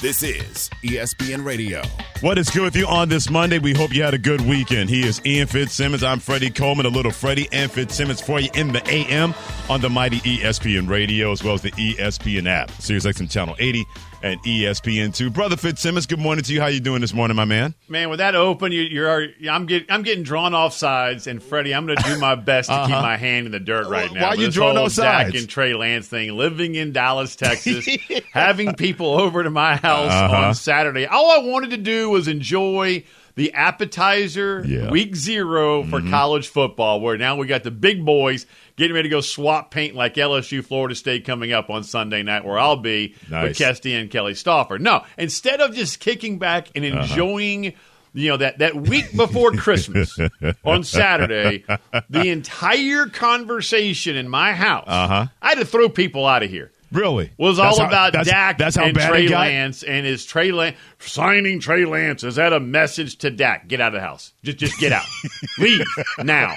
[0.00, 1.82] This is ESPN Radio.
[2.20, 3.58] What is good with you on this Monday?
[3.58, 4.90] We hope you had a good weekend.
[4.90, 6.02] He is Ian Fitzsimmons.
[6.02, 9.32] I'm Freddie Coleman, a little Freddie and Fitzsimmons for you in the AM
[9.70, 13.86] on the mighty ESPN Radio as well as the ESPN app, Sirius XM Channel 80
[14.24, 15.30] and ESPN2.
[15.34, 16.58] Brother Fitzsimmons, good morning to you.
[16.58, 17.74] How you doing this morning, my man?
[17.90, 21.74] Man, with that open, you, you're I'm getting I'm getting drawn off sides, and Freddie,
[21.74, 22.86] I'm going to do my best to uh-huh.
[22.86, 24.22] keep my hand in the dirt right now.
[24.22, 25.32] Why are you drawing off sides?
[25.32, 27.86] Dak and Trey Lance thing, living in Dallas, Texas,
[28.32, 30.36] having people over to my house uh-huh.
[30.36, 31.04] on Saturday.
[31.04, 34.90] All I wanted to do was enjoy the appetizer yeah.
[34.90, 36.10] week zero for mm-hmm.
[36.10, 39.94] college football, where now we got the big boys getting ready to go swap paint
[39.94, 43.48] like LSU Florida State coming up on Sunday night, where I'll be nice.
[43.48, 44.80] with Kesty and Kelly Stouffer.
[44.80, 47.02] No, instead of just kicking back and uh-huh.
[47.02, 47.66] enjoying.
[47.68, 47.76] Uh-huh
[48.14, 50.16] you know that that week before Christmas
[50.64, 51.64] on Saturday,
[52.08, 55.26] the entire conversation in my house, uh-huh.
[55.42, 56.70] I had to throw people out of here.
[56.94, 57.32] Really?
[57.38, 60.76] Was all how, about that's, Dak that's how and Trey Lance and is Trey Lance
[61.00, 62.22] signing Trey Lance?
[62.22, 63.66] Is that a message to Dak?
[63.66, 64.32] Get out of the house.
[64.44, 65.04] Just just get out.
[65.58, 65.84] Leave
[66.18, 66.54] now.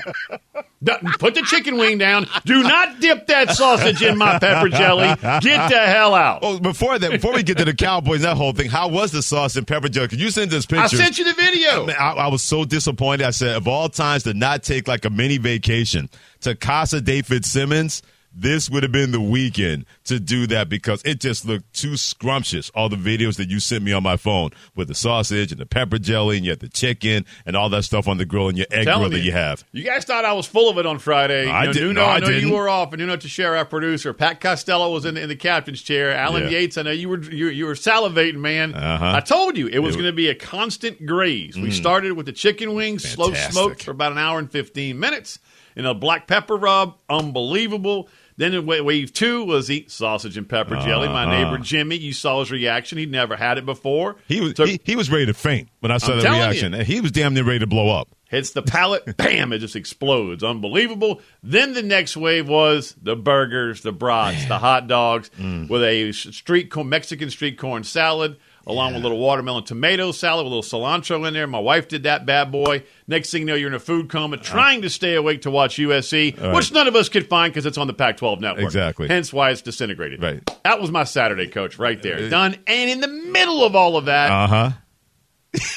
[1.18, 2.28] Put the chicken wing down.
[2.46, 5.08] Do not dip that sausage in my pepper jelly.
[5.42, 6.42] Get the hell out.
[6.44, 9.24] Oh, before that, before we get to the Cowboys, that whole thing, how was the
[9.24, 10.08] sauce and pepper jelly?
[10.08, 10.84] Could you send this picture?
[10.84, 11.88] I sent you the video.
[11.88, 13.26] I, I, was so disappointed.
[13.26, 16.10] I said, of all times to not take like a mini vacation
[16.42, 21.20] to Casa de Fitzsimmons– this would have been the weekend to do that because it
[21.20, 22.70] just looked too scrumptious.
[22.76, 25.66] All the videos that you sent me on my phone with the sausage and the
[25.66, 28.58] pepper jelly and you had the chicken and all that stuff on the grill and
[28.58, 29.64] your egg grill that you have.
[29.72, 31.50] You guys thought I was full of it on Friday.
[31.50, 31.88] I you know, didn't.
[31.90, 32.48] Nuno, no, I, I know didn't.
[32.48, 34.14] you were off, and Nuno Teixeira, our producer.
[34.14, 36.12] Pat Costello was in the, in the captain's chair.
[36.12, 36.50] Alan yeah.
[36.50, 38.74] Yates, I know you were you, you were salivating, man.
[38.76, 39.14] Uh-huh.
[39.16, 41.56] I told you it was going to be a constant graze.
[41.56, 41.64] Mm.
[41.64, 43.52] We started with the chicken wings, Fantastic.
[43.52, 45.40] slow smoked for about an hour and fifteen minutes,
[45.78, 48.10] and a black pepper rub, unbelievable.
[48.36, 51.08] Then wave two was eat sausage and pepper jelly.
[51.08, 51.32] My uh-huh.
[51.32, 52.98] neighbor Jimmy, you saw his reaction.
[52.98, 54.18] He'd never had it before.
[54.28, 56.74] He was he, he, was ready to faint when I saw I'm the reaction.
[56.74, 56.84] You.
[56.84, 58.10] He was damn near ready to blow up.
[58.30, 59.54] Hits the palate, bam!
[59.54, 60.44] It just explodes.
[60.44, 61.22] Unbelievable.
[61.42, 65.68] Then the next wave was the burgers, the brats, the hot dogs mm.
[65.68, 68.98] with a street Mexican street corn salad along yeah.
[68.98, 71.48] with a little watermelon tomato salad with a little cilantro in there.
[71.48, 72.84] My wife did that bad boy.
[73.08, 74.44] Next thing you know, you're in a food coma uh-huh.
[74.44, 76.54] trying to stay awake to watch USC, right.
[76.54, 78.66] which none of us could find because it's on the Pac 12 network.
[78.66, 79.08] Exactly.
[79.08, 80.22] Hence why it's disintegrated.
[80.22, 80.46] Right.
[80.64, 82.26] That was my Saturday, coach, right there.
[82.26, 82.58] Uh, Done.
[82.68, 84.72] And in the middle of all of that, uh huh.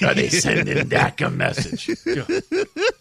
[0.05, 1.89] Are they sending Dak a message?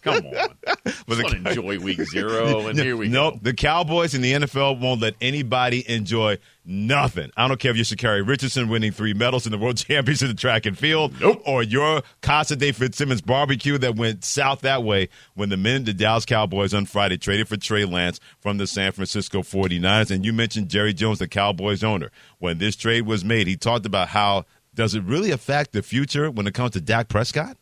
[0.02, 0.48] Come on.
[0.86, 3.40] Just want to enjoy week zero, and here we nope, go.
[3.42, 7.30] the Cowboys and the NFL won't let anybody enjoy nothing.
[7.36, 10.36] I don't care if you're Sha'Carri Richardson winning three medals in the World Championship in
[10.36, 11.42] the track and field, nope.
[11.44, 15.92] or your Casa de Fitzsimmons barbecue that went south that way when the men, the
[15.92, 20.10] Dallas Cowboys on Friday traded for Trey Lance from the San Francisco 49ers.
[20.10, 22.10] And you mentioned Jerry Jones, the Cowboys owner.
[22.38, 24.44] When this trade was made, he talked about how
[24.74, 27.56] does it really affect the future when it comes to Dak Prescott?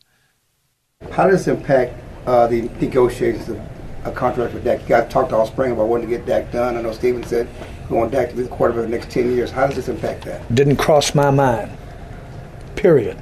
[1.11, 1.93] How does this impact
[2.29, 3.59] uh, the negotiations of
[4.05, 4.81] a contract with Dak?
[4.81, 6.77] You guys talked all spring about wanting to get Dak done.
[6.77, 7.49] I know Stephen said
[7.89, 9.49] we want Dak to be the quarterback for the next 10 years.
[9.49, 10.53] How does this impact that?
[10.53, 11.71] Didn't cross my mind,
[12.75, 13.19] period,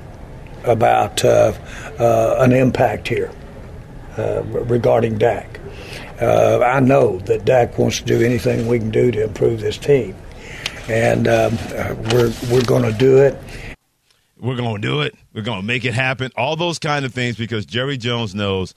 [0.65, 1.53] about uh,
[1.99, 3.31] uh, an impact here
[4.17, 5.59] uh, regarding Dak.
[6.21, 9.77] Uh, I know that Dak wants to do anything we can do to improve this
[9.77, 10.15] team.
[10.89, 13.37] And um, uh, we're, we're going to do it
[14.39, 15.15] we're going to do it.
[15.33, 16.31] We're going to make it happen.
[16.35, 18.73] All those kind of things because Jerry Jones knows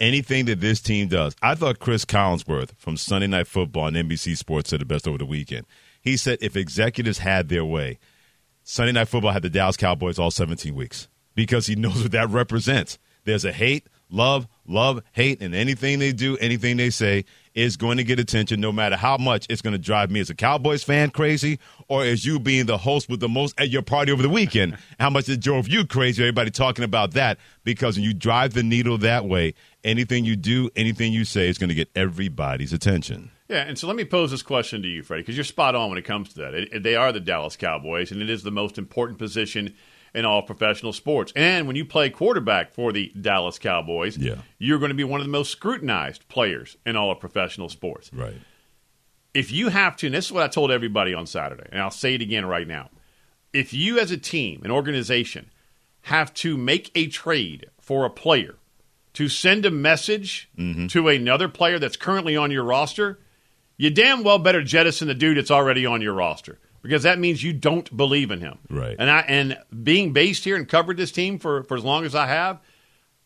[0.00, 1.34] anything that this team does.
[1.42, 5.18] I thought Chris Collinsworth from Sunday Night Football on NBC Sports said the best over
[5.18, 5.66] the weekend.
[6.00, 7.98] He said if executives had their way,
[8.62, 12.30] Sunday Night Football had the Dallas Cowboys all 17 weeks because he knows what that
[12.30, 12.98] represents.
[13.24, 17.24] There's a hate, love, love, hate, and anything they do, anything they say
[17.54, 20.28] is going to get attention no matter how much it's going to drive me as
[20.28, 21.58] a Cowboys fan crazy
[21.88, 24.76] or as you being the host with the most at your party over the weekend.
[25.00, 28.62] how much it drove you crazy, everybody talking about that because when you drive the
[28.62, 33.30] needle that way, anything you do, anything you say is going to get everybody's attention.
[33.48, 35.90] Yeah, and so let me pose this question to you, Freddie, because you're spot on
[35.90, 36.54] when it comes to that.
[36.54, 39.74] It, it, they are the Dallas Cowboys, and it is the most important position
[40.14, 41.32] in all professional sports.
[41.36, 44.36] And when you play quarterback for the Dallas Cowboys, yeah.
[44.58, 48.10] you're going to be one of the most scrutinized players in all of professional sports.
[48.12, 48.36] Right.
[49.34, 51.90] If you have to, and this is what I told everybody on Saturday, and I'll
[51.90, 52.90] say it again right now.
[53.54, 55.50] if you as a team, an organization,
[56.02, 58.56] have to make a trade for a player
[59.14, 60.86] to send a message Mm-hmm.
[60.88, 63.18] to another player that's currently on your roster,
[63.76, 67.42] you damn well better jettison the dude that's already on your roster because that means
[67.42, 68.58] you don't believe in him.
[68.70, 68.94] Right.
[68.98, 72.14] And I and being based here and covered this team for, for as long as
[72.14, 72.60] I have,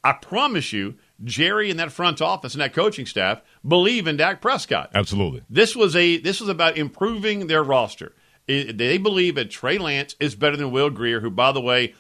[0.05, 0.95] I promise you,
[1.25, 4.91] Jerry and that front office and that coaching staff believe in Dak Prescott.
[4.95, 5.43] Absolutely.
[5.51, 8.15] This was a this was about improving their roster.
[8.47, 11.95] It- they believe that Trey Lance is better than Will Grier, who, by the way,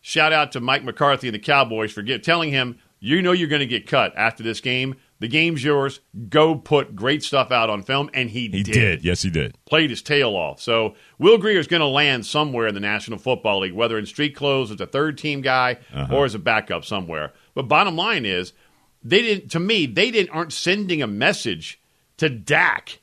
[0.00, 3.48] shout out to Mike McCarthy and the Cowboys for get, telling him, you know you're
[3.48, 4.96] going to get cut after this game.
[5.20, 6.00] The game's yours.
[6.28, 9.04] Go put great stuff out on film, and he, He did.
[9.04, 9.56] Yes, he did.
[9.66, 10.60] played his tail off.
[10.60, 14.06] So Will Grier is going to land somewhere in the National Football League, whether in
[14.06, 16.14] street clothes as a third team guy uh-huh.
[16.14, 17.32] or as a backup somewhere.
[17.54, 18.54] But bottom line is,
[19.02, 19.50] they didn't.
[19.50, 21.80] To me, they didn't aren't sending a message
[22.16, 23.00] to Dak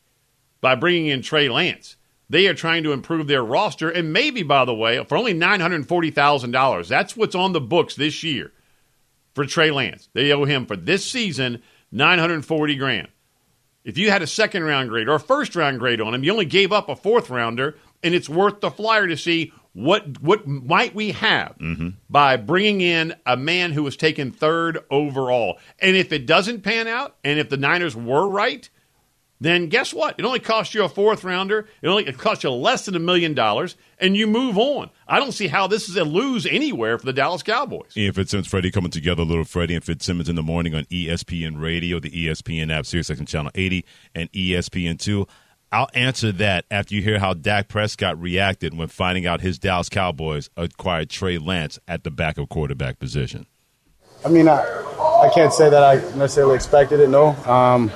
[0.61, 1.95] by bringing in Trey Lance.
[2.27, 5.59] They are trying to improve their roster, and maybe, by the way, for only nine
[5.59, 6.89] hundred forty thousand dollars.
[6.89, 8.51] That's what's on the books this year
[9.33, 10.09] for Trey Lance.
[10.13, 11.61] They owe him for this season
[11.91, 13.07] nine hundred forty grand.
[13.83, 16.31] If you had a second round grade or a first round grade on him, you
[16.31, 20.45] only gave up a fourth rounder, and it's worth the flyer to see what what
[20.45, 21.89] might we have mm-hmm.
[22.09, 25.57] by bringing in a man who was taken third overall.
[25.79, 28.69] And if it doesn't pan out, and if the Niners were right,
[29.41, 30.15] then guess what?
[30.19, 31.67] It only cost you a fourth rounder.
[31.81, 34.91] It only it cost you less than a million dollars, and you move on.
[35.07, 37.97] I don't see how this is a lose anywhere for the Dallas Cowboys.
[37.97, 41.99] Ian Fitzsimmons, Freddie coming together, little Freddie and Fitzsimmons in the morning on ESPN Radio,
[41.99, 43.83] the ESPN app, SiriusXM Channel 80,
[44.13, 45.27] and E ESPN2.
[45.71, 49.89] I'll answer that after you hear how Dak Prescott reacted when finding out his Dallas
[49.89, 53.47] Cowboys acquired Trey Lance at the backup quarterback position.
[54.23, 57.29] I mean, I, I can't say that I necessarily expected it, no.
[57.45, 57.89] Um,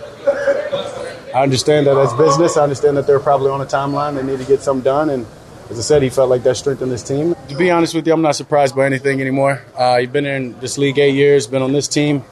[1.35, 2.55] I understand that it's business.
[2.55, 4.15] I understand that they're probably on a timeline.
[4.15, 5.09] They need to get something done.
[5.09, 5.25] And
[5.69, 7.35] as I said, he felt like that strengthened his team.
[7.49, 9.61] To be honest with you, I'm not surprised by anything anymore.
[9.77, 12.23] Uh, he's been in this league eight years, been on this team.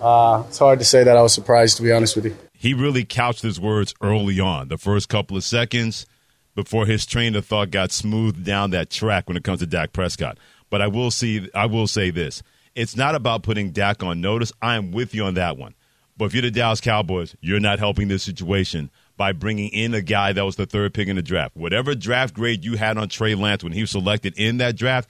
[0.00, 2.36] Uh, it's hard to say that I was surprised, to be honest with you.
[2.54, 6.06] He really couched his words early on, the first couple of seconds
[6.54, 9.92] before his train of thought got smoothed down that track when it comes to Dak
[9.92, 10.38] Prescott.
[10.70, 12.42] But I will see I will say this.
[12.74, 14.50] It's not about putting Dak on notice.
[14.62, 15.74] I am with you on that one.
[16.16, 20.00] But if you're the Dallas Cowboys, you're not helping this situation by bringing in a
[20.00, 21.56] guy that was the third pick in the draft.
[21.56, 25.08] Whatever draft grade you had on Trey Lance when he was selected in that draft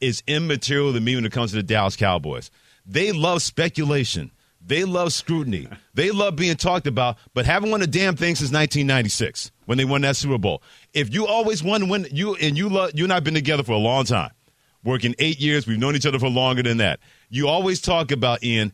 [0.00, 2.50] is immaterial to me when it comes to the Dallas Cowboys.
[2.86, 4.30] They love speculation.
[4.66, 5.68] They love scrutiny.
[5.92, 9.84] They love being talked about, but haven't won a damn thing since 1996 when they
[9.84, 10.62] won that Super Bowl.
[10.94, 13.72] If you always to win, you and you love, you and I've been together for
[13.72, 14.30] a long time,
[14.82, 15.66] working eight years.
[15.66, 17.00] We've known each other for longer than that.
[17.28, 18.72] You always talk about Ian.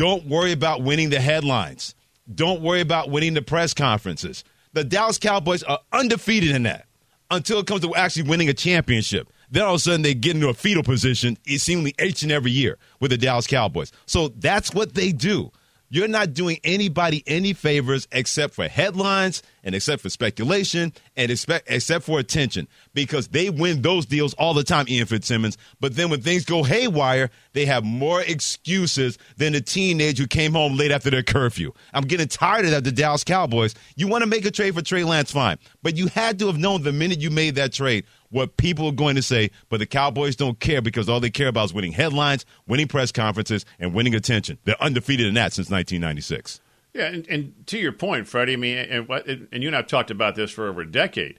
[0.00, 1.94] Don't worry about winning the headlines.
[2.34, 4.44] Don't worry about winning the press conferences.
[4.72, 6.86] The Dallas Cowboys are undefeated in that
[7.30, 9.30] until it comes to actually winning a championship.
[9.50, 12.32] Then all of a sudden they get into a fetal position, it seemingly each and
[12.32, 13.92] every year with the Dallas Cowboys.
[14.06, 15.52] So that's what they do.
[15.90, 21.70] You're not doing anybody any favors except for headlines and except for speculation and expect,
[21.70, 25.56] except for attention because they win those deals all the time, Ian Fitzsimmons.
[25.80, 30.52] But then when things go haywire, they have more excuses than a teenager who came
[30.52, 31.72] home late after their curfew.
[31.92, 33.74] I'm getting tired of that, the Dallas Cowboys.
[33.96, 35.58] You want to make a trade for Trey Lance, fine.
[35.82, 38.92] But you had to have known the minute you made that trade what people are
[38.92, 41.92] going to say, but the Cowboys don't care because all they care about is winning
[41.92, 44.58] headlines, winning press conferences, and winning attention.
[44.64, 46.60] They're undefeated in that since 1996.
[46.94, 49.86] Yeah, and, and to your point, Freddie, I mean, and, and you and I have
[49.86, 51.38] talked about this for over a decade,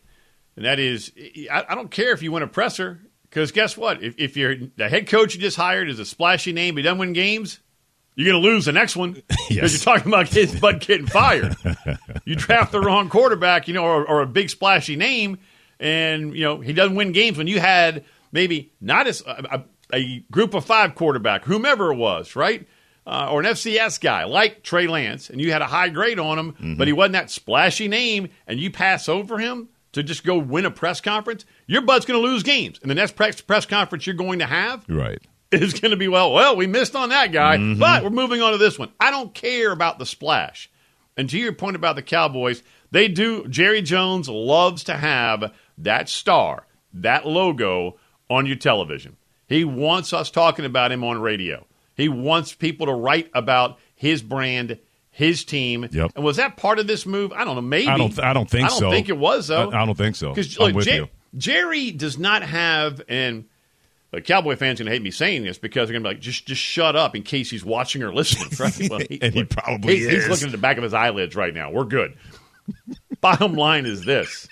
[0.55, 1.11] and that is,
[1.51, 4.01] I, I don't care if you win a presser, because guess what?
[4.01, 6.99] If, if you're the head coach you just hired is a splashy name, but doesn't
[6.99, 7.59] win games,
[8.15, 9.73] you're going to lose the next one because Yes.
[9.85, 11.55] you're talking about his butt getting fired.
[12.25, 15.37] you draft the wrong quarterback, you know, or, or a big splashy name,
[15.79, 19.97] and you know he doesn't win games when you had maybe not as a, a,
[19.97, 22.67] a group of five quarterback, whomever it was, right?
[23.11, 26.39] Uh, or an FCS guy like Trey Lance, and you had a high grade on
[26.39, 30.37] him, but he wasn't that splashy name, and you pass over him to just go
[30.37, 32.79] win a press conference, your butt's going to lose games.
[32.81, 35.19] And the next press, press conference you're going to have Right.
[35.51, 36.31] is going to be well.
[36.31, 38.93] Well, we missed on that guy, but we're moving on to this one.
[38.97, 40.71] I don't care about the splash.
[41.17, 43.45] And to your point about the Cowboys, they do.
[43.49, 47.97] Jerry Jones loves to have that star, that logo
[48.29, 49.17] on your television.
[49.47, 51.65] He wants us talking about him on radio.
[51.95, 54.79] He wants people to write about his brand,
[55.09, 55.87] his team.
[55.91, 56.13] Yep.
[56.15, 57.31] And was that part of this move?
[57.33, 57.61] I don't know.
[57.61, 58.17] Maybe I don't.
[58.19, 58.91] I don't think I don't so.
[58.91, 59.69] think it was though.
[59.69, 60.29] I, I don't think so.
[60.33, 61.09] Because I'm look, with Jer- you.
[61.37, 63.45] Jerry does not have, and
[64.11, 66.21] the Cowboy fans going to hate me saying this because they're going to be like,
[66.21, 68.49] just just shut up in case he's watching or listening.
[68.59, 68.89] Right?
[68.89, 71.71] Well, And he probably he's, he's looking at the back of his eyelids right now.
[71.71, 72.17] We're good.
[73.21, 74.47] Bottom line is this: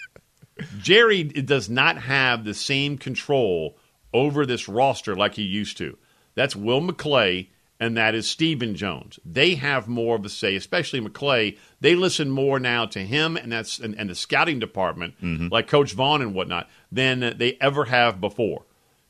[0.80, 3.78] Jerry does not have the same control
[4.14, 5.98] over this roster like he used to.
[6.36, 7.48] That's Will McClay
[7.80, 9.20] and that is Stephen Jones.
[9.24, 11.58] They have more of a say, especially McClay.
[11.80, 15.48] They listen more now to him and that's and, and the scouting department, mm-hmm.
[15.48, 18.64] like Coach Vaughn and whatnot, than they ever have before.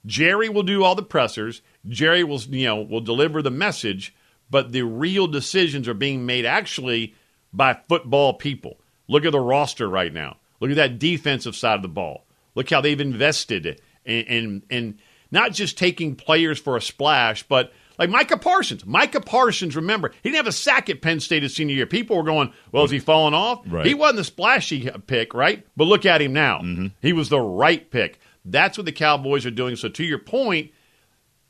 [0.05, 1.61] Jerry will do all the pressers.
[1.88, 4.13] Jerry will you know will deliver the message,
[4.49, 7.15] but the real decisions are being made actually
[7.51, 8.79] by football people.
[9.07, 10.38] Look at the roster right now.
[10.59, 12.25] Look at that defensive side of the ball.
[12.53, 14.99] Look how they've invested in, in, in
[15.31, 18.86] not just taking players for a splash, but like Micah Parsons.
[18.86, 21.86] Micah Parsons, remember, he didn't have a sack at Penn State his senior year.
[21.86, 23.62] People were going, well, is he falling off?
[23.67, 23.86] Right.
[23.86, 25.65] He wasn't the splashy pick, right?
[25.75, 26.59] But look at him now.
[26.59, 26.88] Mm-hmm.
[27.01, 28.19] He was the right pick.
[28.45, 29.75] That's what the Cowboys are doing.
[29.75, 30.71] So to your point,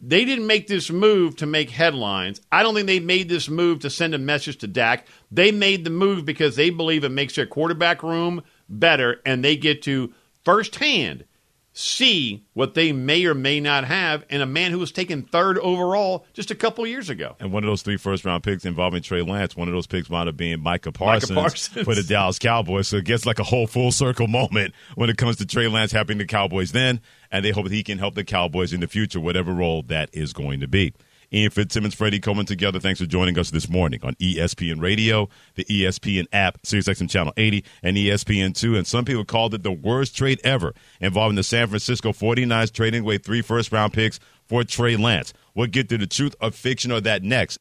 [0.02, 2.42] they didn't make this move to make headlines.
[2.52, 5.06] I don't think they made this move to send a message to Dak.
[5.32, 9.56] They made the move because they believe it makes their quarterback room better and they
[9.56, 11.26] get to firsthand
[11.80, 15.58] see what they may or may not have in a man who was taken third
[15.60, 17.36] overall just a couple years ago.
[17.40, 20.10] And one of those three first round picks involving Trey Lance, one of those picks
[20.10, 21.86] wound up being Micah Parsons, Micah Parsons.
[21.86, 22.90] for the Dallas Cowboys.
[22.90, 25.92] So it gets like a whole full circle moment when it comes to Trey Lance
[25.92, 27.00] helping the Cowboys then,
[27.32, 30.10] and they hope that he can help the Cowboys in the future, whatever role that
[30.14, 30.94] is going to be.
[31.32, 32.80] Ian Fitzsimmons, Freddie Coleman together.
[32.80, 37.64] Thanks for joining us this morning on ESPN Radio, the ESPN app, SiriusXM Channel 80,
[37.84, 38.78] and ESPN2.
[38.78, 43.02] And some people called it the worst trade ever involving the San Francisco 49ers trading
[43.02, 45.34] away three first round picks for Trey Lance.
[45.54, 47.60] We'll get to the truth of fiction or that next.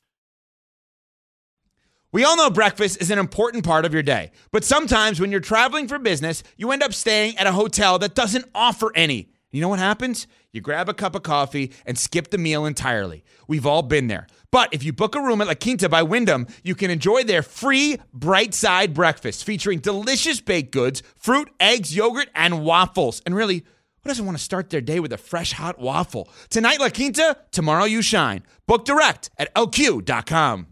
[2.11, 5.41] We all know breakfast is an important part of your day, but sometimes when you're
[5.41, 9.29] traveling for business, you end up staying at a hotel that doesn't offer any.
[9.51, 10.27] You know what happens?
[10.51, 13.23] You grab a cup of coffee and skip the meal entirely.
[13.47, 14.27] We've all been there.
[14.51, 17.43] But if you book a room at La Quinta by Wyndham, you can enjoy their
[17.43, 23.21] free bright side breakfast featuring delicious baked goods, fruit, eggs, yogurt, and waffles.
[23.27, 26.31] And really, who doesn't want to start their day with a fresh hot waffle?
[26.49, 28.43] Tonight, La Quinta, tomorrow, you shine.
[28.67, 30.67] Book direct at lq.com.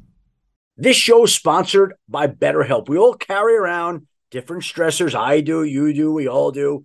[0.79, 2.89] This show is sponsored by BetterHelp.
[2.89, 5.15] We all carry around different stressors.
[5.15, 6.85] I do, you do, we all do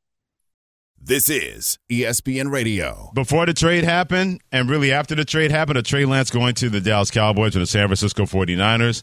[1.03, 3.09] This is ESPN Radio.
[3.15, 6.69] Before the trade happened, and really after the trade happened, a trade Lance going to
[6.69, 9.01] the Dallas Cowboys and the San Francisco 49ers.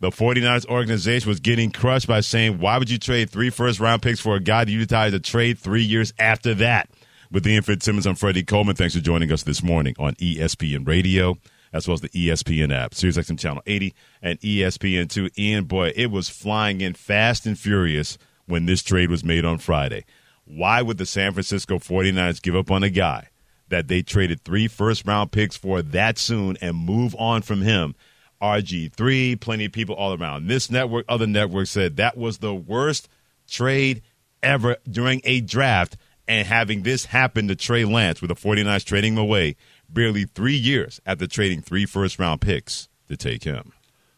[0.00, 4.00] The 49ers organization was getting crushed by saying, why would you trade three first round
[4.00, 6.88] picks for a guy that you decided to trade three years after that?
[7.30, 8.74] With Ian Fitzsimmons, I'm Freddie Coleman.
[8.74, 11.36] Thanks for joining us this morning on ESPN Radio,
[11.74, 15.38] as well as the ESPN app, SiriusXM Channel 80 and ESPN2.
[15.38, 19.58] Ian, boy, it was flying in fast and furious when this trade was made on
[19.58, 20.06] Friday.
[20.44, 23.28] Why would the San Francisco 49ers give up on a guy
[23.68, 27.94] that they traded three first round picks for that soon and move on from him?
[28.42, 33.08] RG3, plenty of people all around this network, other networks said that was the worst
[33.48, 34.02] trade
[34.42, 35.96] ever during a draft.
[36.26, 39.56] And having this happen to Trey Lance with the 49ers trading him away
[39.90, 43.72] barely three years after trading three first round picks to take him.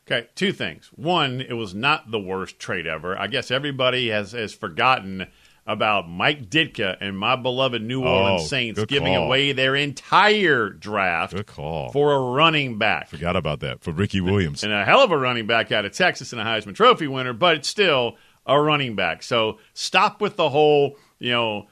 [0.09, 0.91] Okay, two things.
[0.95, 3.19] One, it was not the worst trade ever.
[3.19, 5.27] I guess everybody has, has forgotten
[5.67, 9.25] about Mike Ditka and my beloved New Orleans oh, Saints giving call.
[9.25, 11.91] away their entire draft Good call.
[11.91, 13.09] for a running back.
[13.09, 14.63] Forgot about that for Ricky Williams.
[14.63, 17.33] And a hell of a running back out of Texas and a Heisman Trophy winner,
[17.33, 19.25] but it's still a running back.
[19.25, 21.67] So stop with the whole, you know,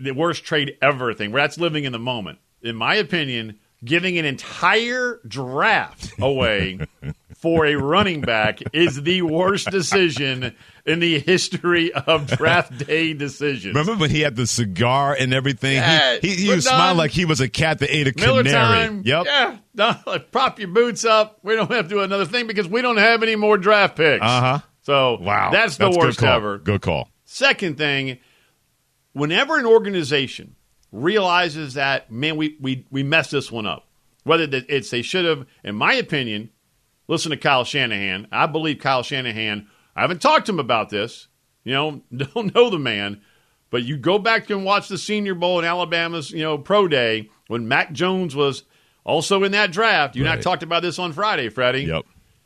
[0.00, 1.32] the worst trade ever thing.
[1.32, 2.38] Where that's living in the moment.
[2.62, 6.78] In my opinion, giving an entire draft away
[7.36, 10.54] for a running back is the worst decision
[10.84, 13.74] in the history of draft day decisions.
[13.74, 15.74] Remember when he had the cigar and everything?
[15.76, 16.96] Yeah, he he, he we're was smiling done.
[16.96, 18.86] like he was a cat that ate a Miller canary.
[18.88, 19.02] time.
[19.04, 19.24] Yep.
[19.26, 19.56] Yeah.
[19.74, 19.94] No,
[20.32, 21.38] prop your boots up.
[21.42, 24.24] We don't have to do another thing because we don't have any more draft picks.
[24.24, 24.58] Uh huh.
[24.82, 25.50] So Wow.
[25.52, 26.28] that's the good worst call.
[26.34, 26.58] ever.
[26.58, 27.08] Good call.
[27.24, 28.18] Second thing,
[29.12, 30.56] whenever an organization
[30.90, 33.86] realizes that man, we we we messed this one up.
[34.24, 36.50] Whether it's they should have, in my opinion,
[37.08, 38.28] listen to Kyle Shanahan.
[38.30, 39.68] I believe Kyle Shanahan.
[39.94, 41.28] I haven't talked to him about this.
[41.64, 43.22] You know, don't know the man,
[43.70, 47.30] but you go back and watch the Senior Bowl in Alabama's you know pro day
[47.48, 48.64] when Mac Jones was
[49.04, 50.16] also in that draft.
[50.16, 50.32] You right.
[50.32, 51.84] and I talked about this on Friday, Freddie.
[51.84, 52.04] Yep.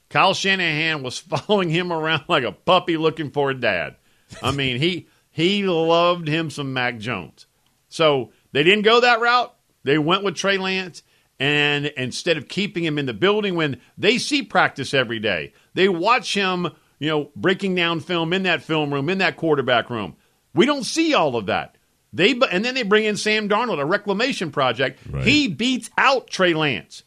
[0.09, 3.97] Kyle Shanahan was following him around like a puppy looking for a dad.
[4.43, 7.47] I mean, he he loved him some Mac Jones.
[7.89, 9.55] So they didn't go that route.
[9.85, 11.03] They went with Trey Lance.
[11.39, 15.89] And instead of keeping him in the building when they see practice every day, they
[15.89, 20.17] watch him, you know, breaking down film in that film room, in that quarterback room.
[20.55, 21.77] We don't see all of that.
[22.13, 25.01] They and then they bring in Sam Darnold, a reclamation project.
[25.11, 25.25] Right.
[25.25, 27.03] He beats out Trey Lance.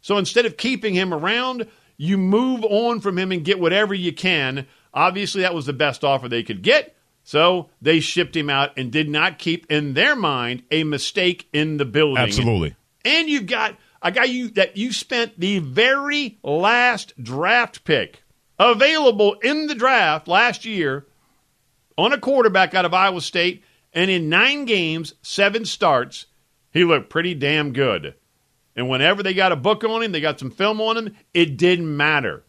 [0.00, 1.66] So instead of keeping him around,
[1.96, 4.66] you move on from him and get whatever you can.
[4.94, 6.96] Obviously, that was the best offer they could get.
[7.24, 11.76] So they shipped him out and did not keep, in their mind, a mistake in
[11.76, 12.16] the building.
[12.24, 12.74] Absolutely.
[13.04, 18.22] And you've got a guy you that you spent the very last draft pick
[18.58, 21.06] available in the draft last year
[21.96, 26.26] on a quarterback out of Iowa State, and in nine games, seven starts,
[26.72, 28.14] he looked pretty damn good.
[28.76, 31.56] And whenever they got a book on him, they got some film on him, it
[31.56, 32.44] didn't matter.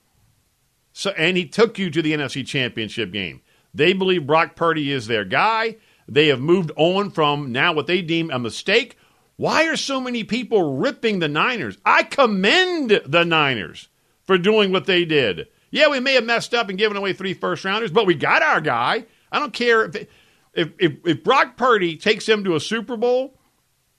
[0.94, 3.42] So and he took you to the NFC Championship game.
[3.74, 5.78] They believe Brock Purdy is their guy.
[6.08, 8.98] They have moved on from now what they deem a mistake.
[9.38, 11.78] Why are so many people ripping the Niners?
[11.86, 13.88] I commend the Niners
[14.24, 15.48] for doing what they did.
[15.72, 18.42] Yeah, we may have messed up and given away three first rounders, but we got
[18.42, 19.06] our guy.
[19.32, 20.08] I don't care if
[20.54, 23.36] if if, if Brock Purdy takes him to a Super Bowl.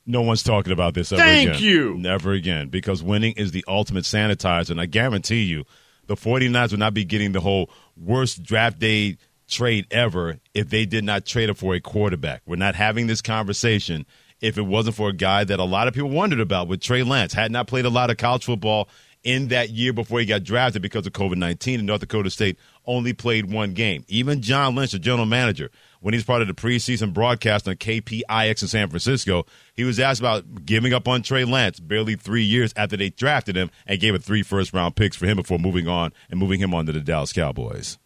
[0.06, 1.62] No one's talking about this ever Thank again.
[1.62, 1.94] you.
[1.98, 2.68] Never again.
[2.68, 4.70] Because winning is the ultimate sanitizer.
[4.70, 5.64] And I guarantee you,
[6.06, 10.86] the 49ers would not be getting the whole worst draft day trade ever if they
[10.86, 12.42] did not trade it for a quarterback.
[12.46, 14.06] We're not having this conversation
[14.40, 17.02] if it wasn't for a guy that a lot of people wondered about with Trey
[17.02, 17.34] Lance.
[17.34, 18.88] Had not played a lot of college football
[19.22, 22.58] in that year before he got drafted because of COVID 19, and North Dakota State
[22.86, 24.04] only played one game.
[24.08, 28.62] Even John Lynch, the general manager, when he's part of the preseason broadcast on KPIX
[28.62, 32.72] in San Francisco, he was asked about giving up on Trey Lance barely three years
[32.76, 35.88] after they drafted him and gave it three first round picks for him before moving
[35.88, 37.98] on and moving him on to the Dallas Cowboys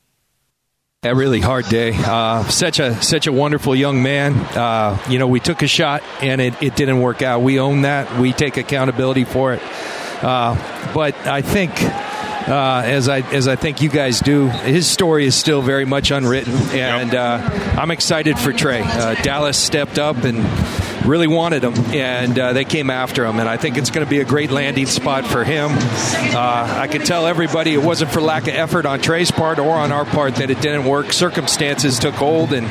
[1.04, 1.92] a really hard day.
[1.94, 4.32] Uh, such a such a wonderful young man.
[4.34, 7.42] Uh, you know, we took a shot and it, it didn't work out.
[7.42, 8.18] We own that.
[8.18, 9.62] We take accountability for it.
[10.22, 10.54] Uh,
[10.94, 11.72] but I think.
[12.46, 14.48] Uh, as I as I think you guys do.
[14.48, 17.38] His story is still very much unwritten, and uh,
[17.78, 18.82] I'm excited for Trey.
[18.82, 20.44] Uh, Dallas stepped up and
[21.04, 23.38] really wanted him, and uh, they came after him.
[23.38, 25.70] And I think it's going to be a great landing spot for him.
[25.72, 29.76] Uh, I could tell everybody it wasn't for lack of effort on Trey's part or
[29.76, 31.12] on our part that it didn't work.
[31.12, 32.68] Circumstances took hold, and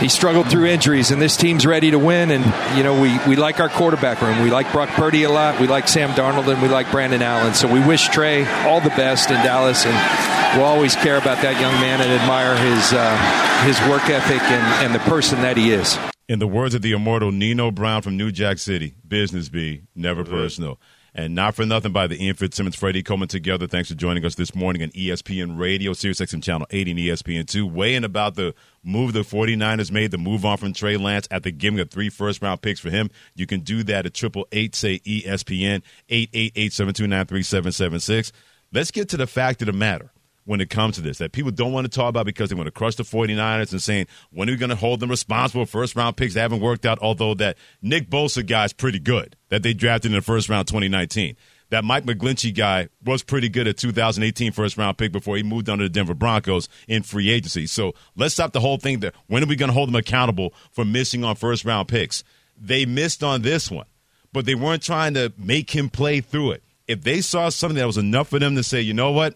[0.00, 2.30] he struggled through injuries, and this team's ready to win.
[2.30, 2.44] And
[2.76, 4.42] you know, we we like our quarterback room.
[4.42, 5.60] We like Brock Purdy a lot.
[5.60, 7.54] We like Sam Darnold, and we like Brandon Allen.
[7.54, 11.60] So we wish Trey all the best in Dallas, and we'll always care about that
[11.60, 15.72] young man and admire his uh, his work ethic and, and the person that he
[15.72, 15.98] is.
[16.28, 20.24] In the words of the immortal Nino Brown from New Jack City, business be never
[20.24, 20.80] personal.
[21.14, 23.68] And not for nothing by the Ian Fitzsimmons, Freddie Coleman together.
[23.68, 27.70] Thanks for joining us this morning on ESPN Radio, Sirius XM Channel 80 and ESPN2.
[27.70, 31.52] Weighing about the move the 49ers made, the move on from Trey Lance at the
[31.52, 33.08] giving of three first round picks for him.
[33.36, 38.32] You can do that at triple eight say ESPN, 888
[38.72, 40.10] Let's get to the fact of the matter
[40.46, 42.68] when it comes to this that people don't want to talk about because they want
[42.68, 45.80] to crush the 49ers and saying, when are we going to hold them responsible for
[45.80, 46.98] first round picks that haven't worked out?
[47.02, 50.66] Although that Nick Bosa guy is pretty good that they drafted in the first round
[50.68, 51.36] 2019.
[51.70, 55.68] That Mike McGlinchey guy was pretty good at 2018 first round pick before he moved
[55.68, 57.66] on to the Denver Broncos in free agency.
[57.66, 59.12] So let's stop the whole thing there.
[59.26, 62.22] When are we going to hold them accountable for missing on first round picks?
[62.56, 63.86] They missed on this one,
[64.32, 66.62] but they weren't trying to make him play through it.
[66.86, 69.34] If they saw something that was enough for them to say, you know what?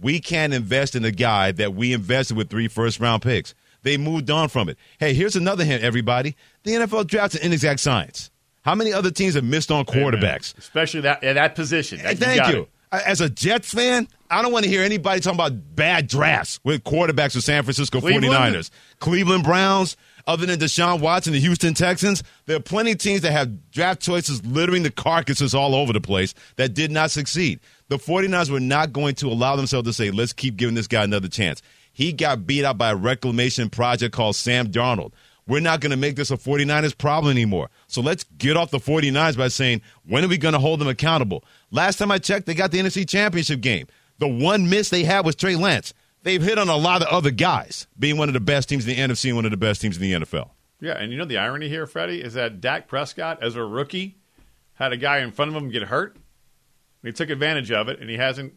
[0.00, 3.54] We can't invest in a guy that we invested with three first round picks.
[3.82, 4.78] They moved on from it.
[4.98, 6.36] Hey, here's another hint, everybody.
[6.62, 8.30] The NFL draft's an inexact science.
[8.62, 10.54] How many other teams have missed on quarterbacks?
[10.54, 11.98] Hey, Especially that at that position.
[11.98, 12.60] Hey, thank you.
[12.60, 12.68] you.
[12.90, 16.84] As a Jets fan, I don't want to hear anybody talking about bad drafts with
[16.84, 18.32] quarterbacks with San Francisco Cleveland?
[18.32, 18.70] 49ers.
[19.00, 23.32] Cleveland Browns, other than Deshaun Watson, the Houston Texans, there are plenty of teams that
[23.32, 27.60] have draft choices littering the carcasses all over the place that did not succeed.
[27.88, 31.04] The 49ers were not going to allow themselves to say, let's keep giving this guy
[31.04, 31.60] another chance.
[31.92, 35.12] He got beat out by a reclamation project called Sam Darnold.
[35.46, 37.68] We're not going to make this a 49ers problem anymore.
[37.86, 40.88] So let's get off the 49ers by saying, when are we going to hold them
[40.88, 41.44] accountable?
[41.70, 43.86] Last time I checked, they got the NFC Championship game.
[44.18, 45.92] The one miss they had was Trey Lance.
[46.22, 48.96] They've hit on a lot of other guys, being one of the best teams in
[48.96, 50.50] the NFC and one of the best teams in the NFL.
[50.80, 54.16] Yeah, and you know the irony here, Freddie, is that Dak Prescott, as a rookie,
[54.74, 56.16] had a guy in front of him get hurt.
[57.04, 58.54] He took advantage of it, and he hasn't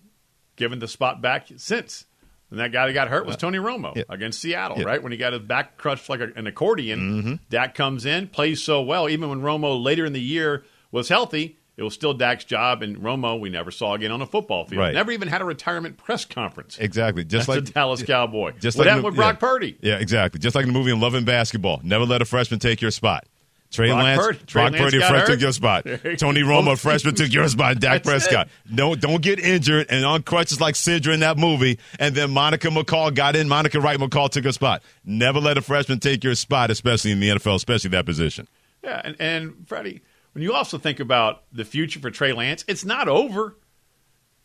[0.56, 2.06] given the spot back since.
[2.50, 4.04] And that guy that got hurt was Tony Romo yeah.
[4.10, 4.86] against Seattle, Yeah.
[4.86, 5.04] right?
[5.04, 7.34] When he got his back crushed like a, an accordion, Mm-hmm.
[7.50, 9.10] Dak comes in, plays so well.
[9.10, 12.82] Even when Romo later in the year was healthy, it was still Dak's job.
[12.84, 14.80] And Romo, we never saw again on a football field.
[14.80, 14.94] Right.
[14.94, 16.78] Never even had a retirement press conference.
[16.80, 17.26] Exactly.
[17.26, 18.54] Just That's like a Dallas Cowboy.
[18.62, 19.40] Just what like happened the- with Brock yeah.
[19.40, 19.78] Purdy?
[19.82, 20.40] Yeah, exactly.
[20.40, 21.82] Just like in the movie in Love and Basketball.
[21.84, 23.26] Never let a freshman take your spot.
[23.72, 25.84] Trey Brock Lance, Purdy- Trey Brock Lance Purdy, freshman took your spot.
[26.18, 26.42] Tony.
[26.42, 27.80] Romo, freshman took your spot.
[27.80, 28.50] Dak That's Prescott.
[28.74, 31.80] Don't don't get injured and on crutches like Sidra in that movie.
[32.00, 33.50] And then Monica McCall got in.
[33.50, 34.84] Monica Wright McCall took a spot.
[35.04, 38.48] Never let a freshman take your spot, especially in the NFL, especially that position.
[38.84, 40.02] Yeah, and, and Freddie,
[40.32, 43.58] when you also think about the future for Trey Lance, it's not over.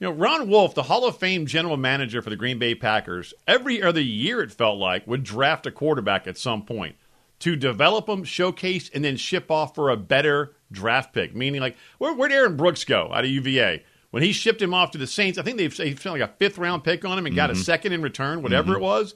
[0.01, 3.35] You know, Ron Wolf, the Hall of Fame general manager for the Green Bay Packers,
[3.47, 6.97] every other year it felt like would draft a quarterback at some point
[7.43, 11.35] to develop them, showcase, and then ship off for a better draft pick.
[11.35, 13.85] Meaning, like, where, where'd Aaron Brooks go out of UVA?
[14.11, 16.35] When he shipped him off to the Saints, I think they've they spent like a
[16.39, 17.63] fifth round pick on him and got a mm-hmm.
[17.63, 18.83] second in return, whatever mm-hmm.
[18.83, 19.15] it was.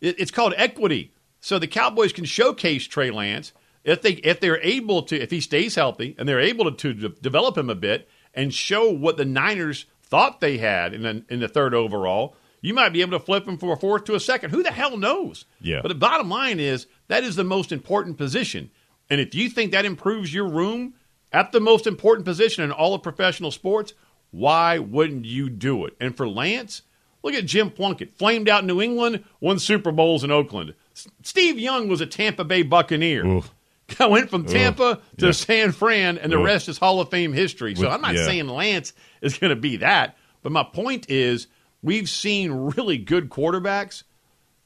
[0.00, 1.14] It, it's called equity.
[1.40, 3.52] So the Cowboys can showcase Trey Lance
[3.84, 7.08] if they if they're able to if he stays healthy and they're able to, to
[7.08, 11.24] de- develop him a bit and show what the Niners thought they had in the,
[11.30, 12.36] in the third overall.
[12.66, 14.50] You might be able to flip him from a fourth to a second.
[14.50, 15.44] Who the hell knows?
[15.60, 15.82] Yeah.
[15.82, 18.72] But the bottom line is that is the most important position.
[19.08, 20.94] And if you think that improves your room
[21.30, 23.94] at the most important position in all of professional sports,
[24.32, 25.94] why wouldn't you do it?
[26.00, 26.82] And for Lance,
[27.22, 30.74] look at Jim Plunkett, flamed out in New England, won Super Bowls in Oakland.
[30.92, 33.24] S- Steve Young was a Tampa Bay Buccaneer.
[33.24, 33.54] Oof.
[34.00, 35.30] Went from Tampa to Yeah.
[35.32, 37.76] San Fran, and the rest is Hall of Fame history.
[37.76, 38.24] So I'm not yeah.
[38.24, 41.46] saying Lance is going to be that, but my point is
[41.86, 44.02] we've seen really good quarterbacks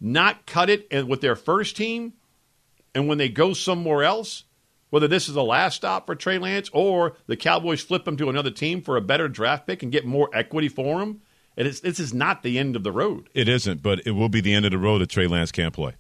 [0.01, 2.15] not cut it and- with their first team,
[2.95, 4.45] and when they go somewhere else,
[4.89, 8.31] whether this is the last stop for Trey Lance or the Cowboys flip him to
[8.31, 11.21] another team for a better draft pick and get more equity for him,
[11.57, 13.29] is, this is not the end of the road.
[13.35, 15.75] It isn't, but it will be the end of the road if Trey Lance can't
[15.75, 15.93] play.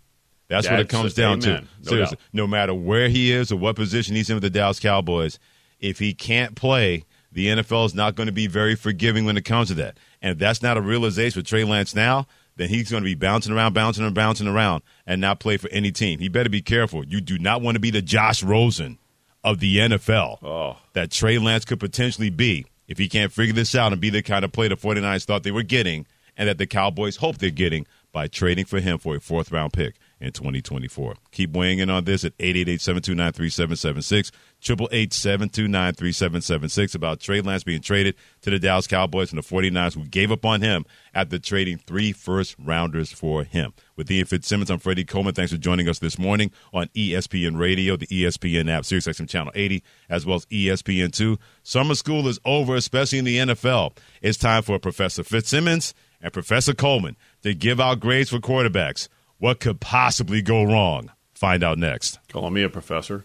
[0.49, 1.63] That's, what it comes down amen.
[1.63, 1.69] to.
[1.85, 2.25] No Seriously, doubt.
[2.33, 5.39] no matter where he is or what position he's in with the Dallas Cowboys,
[5.79, 9.45] if he can't play, the NFL is not going to be very forgiving when it
[9.45, 9.97] comes to that.
[10.23, 13.14] And if that's not a realization for Trey Lance now, then he's going to be
[13.14, 16.19] bouncing around, bouncing and bouncing around, and not play for any team.
[16.19, 17.05] He better be careful.
[17.05, 18.99] You do not want to be the Josh Rosen
[19.43, 20.77] of the NFL Oh.
[20.93, 24.23] that Trey Lance could potentially be if he can't figure this out and be the
[24.23, 27.51] kind of player the 49ers thought they were getting and that the Cowboys hope they're
[27.51, 31.14] getting by trading for him for a fourth round pick in 2024.
[31.31, 32.33] Keep weighing in on this at
[34.61, 40.05] 888-729-3776, 888-729-3776 about Trey Lance being traded to the Dallas Cowboys and the 49ers who
[40.05, 43.73] gave up on him after trading three first rounders for him.
[43.96, 45.35] With Ian Fitzsimmons, I'm Freddie Coleman.
[45.35, 49.83] Thanks for joining us this morning on ESPN Radio, the ESPN app, SiriusXM Channel 80,
[50.09, 51.38] as well as E ESPN2.
[51.62, 53.96] Summer school is over, especially in the NFL.
[54.23, 59.09] It's time for Professor Fitzsimmons and Professor Coleman to give out grades for quarterbacks.
[59.38, 61.11] What could possibly go wrong?
[61.33, 62.18] Find out next.
[62.29, 63.25] Calling me a professor.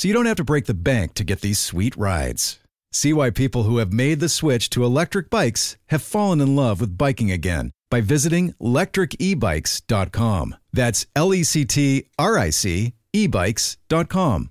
[0.00, 2.58] so you don't have to break the bank to get these sweet rides.
[2.90, 6.80] See why people who have made the switch to electric bikes have fallen in love
[6.80, 10.56] with biking again by visiting lectricebikes.com.
[10.72, 14.50] That's L E C T R I C ebikes.com.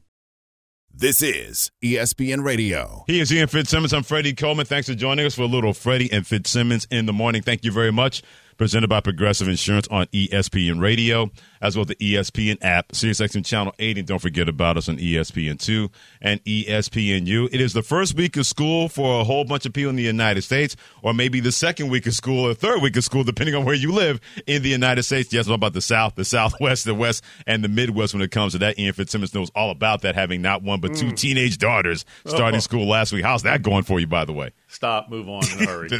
[0.93, 3.05] This is ESPN Radio.
[3.07, 3.91] He is Ian Fitzsimmons.
[3.91, 4.67] I'm Freddie Coleman.
[4.67, 7.41] Thanks for joining us for a little Freddie and Fitzsimmons in the morning.
[7.41, 8.21] Thank you very much.
[8.57, 11.31] Presented by Progressive Insurance on ESPN Radio.
[11.61, 13.99] As well as the ESPN app, SiriusXM Channel 80.
[14.01, 15.89] And don't forget about us on ESPN2
[16.21, 17.49] and ESPNU.
[17.51, 20.03] It is the first week of school for a whole bunch of people in the
[20.03, 23.55] United States, or maybe the second week of school or third week of school, depending
[23.55, 25.31] on where you live in the United States.
[25.33, 28.53] Yes, what about the South, the Southwest, the West, and the Midwest when it comes
[28.53, 28.77] to that?
[28.79, 31.17] Ian Fitzsimmons knows all about that, having not one but two Mm.
[31.17, 32.61] teenage daughters starting Oh.
[32.61, 33.23] school last week.
[33.23, 34.51] How's that going for you, by the way?
[34.67, 35.89] Stop, move on hurry.
[35.91, 35.97] I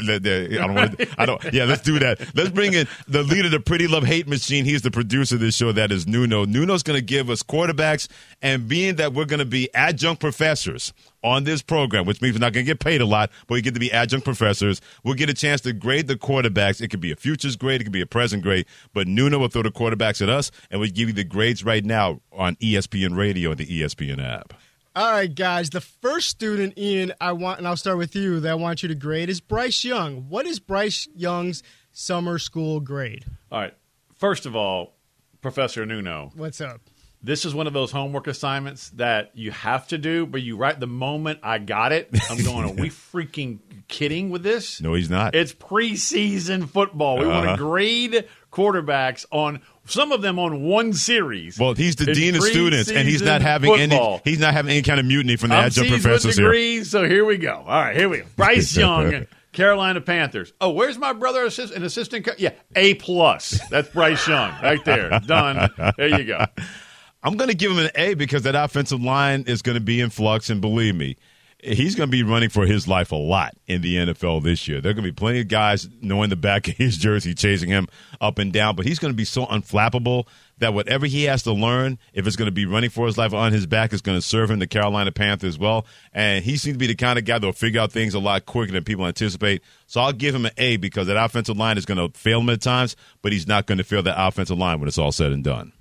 [0.66, 2.20] don't want to, I don't, yeah, let's do that.
[2.34, 4.64] Let's bring in the leader of the Pretty Love Hate Machine.
[4.64, 5.72] He's the producer of this show.
[5.72, 6.44] That is Nuno.
[6.44, 8.08] Nuno's going to give us quarterbacks,
[8.42, 12.40] and being that we're going to be adjunct professors on this program, which means we're
[12.40, 14.80] not going to get paid a lot, but we get to be adjunct professors.
[15.04, 16.80] We'll get a chance to grade the quarterbacks.
[16.80, 19.48] It could be a futures grade, it could be a present grade, but Nuno will
[19.48, 23.16] throw the quarterbacks at us, and we give you the grades right now on ESPN
[23.16, 24.54] Radio and the ESPN app.
[24.96, 25.70] All right, guys.
[25.70, 28.40] The first student, Ian, I want, and I'll start with you.
[28.40, 30.28] That I want you to grade is Bryce Young.
[30.28, 33.24] What is Bryce Young's summer school grade?
[33.52, 33.74] All right.
[34.16, 34.94] First of all,
[35.40, 36.80] Professor Nuno, What's up?
[37.22, 40.80] this is one of those homework assignments that you have to do, but you write
[40.80, 42.08] the moment I got it.
[42.30, 44.80] I'm going, are we freaking kidding with this?
[44.80, 45.34] No, he's not.
[45.34, 47.18] It's preseason football.
[47.18, 47.56] We want Uh-huh.
[47.56, 51.58] to grade quarterbacks on some of them on one series.
[51.58, 54.14] Well, he's the dean of students, and he's not having football.
[54.14, 54.22] any.
[54.24, 56.84] He's not having any kind of mutiny from the I'm adjunct professors with here.
[56.84, 57.54] so here we go.
[57.54, 58.24] All right, here we go.
[58.36, 60.52] Bryce Young, Carolina Panthers.
[60.60, 62.28] Oh, where's my brother, assist, an assistant?
[62.38, 63.60] Yeah, A plus.
[63.68, 65.10] That's Bryce Young right there.
[65.26, 65.70] Done.
[65.96, 66.44] There you go.
[67.22, 70.00] I'm going to give him an A because that offensive line is going to be
[70.00, 71.16] in flux, and believe me,
[71.62, 74.80] he's going to be running for his life a lot in the NFL this year.
[74.80, 77.68] There are going to be plenty of guys knowing the back of his jersey, chasing
[77.68, 77.88] him
[78.20, 80.26] up and down, but he's going to be so unflappable
[80.60, 83.34] that whatever he has to learn, if it's going to be running for his life
[83.34, 85.86] on his back, is going to serve him the Carolina Panthers well.
[86.12, 88.18] And he seems to be the kind of guy that will figure out things a
[88.18, 89.62] lot quicker than people anticipate.
[89.86, 92.50] So I'll give him an A because that offensive line is going to fail him
[92.50, 95.32] at times, but he's not going to fail that offensive line when it's all said
[95.32, 95.72] and done.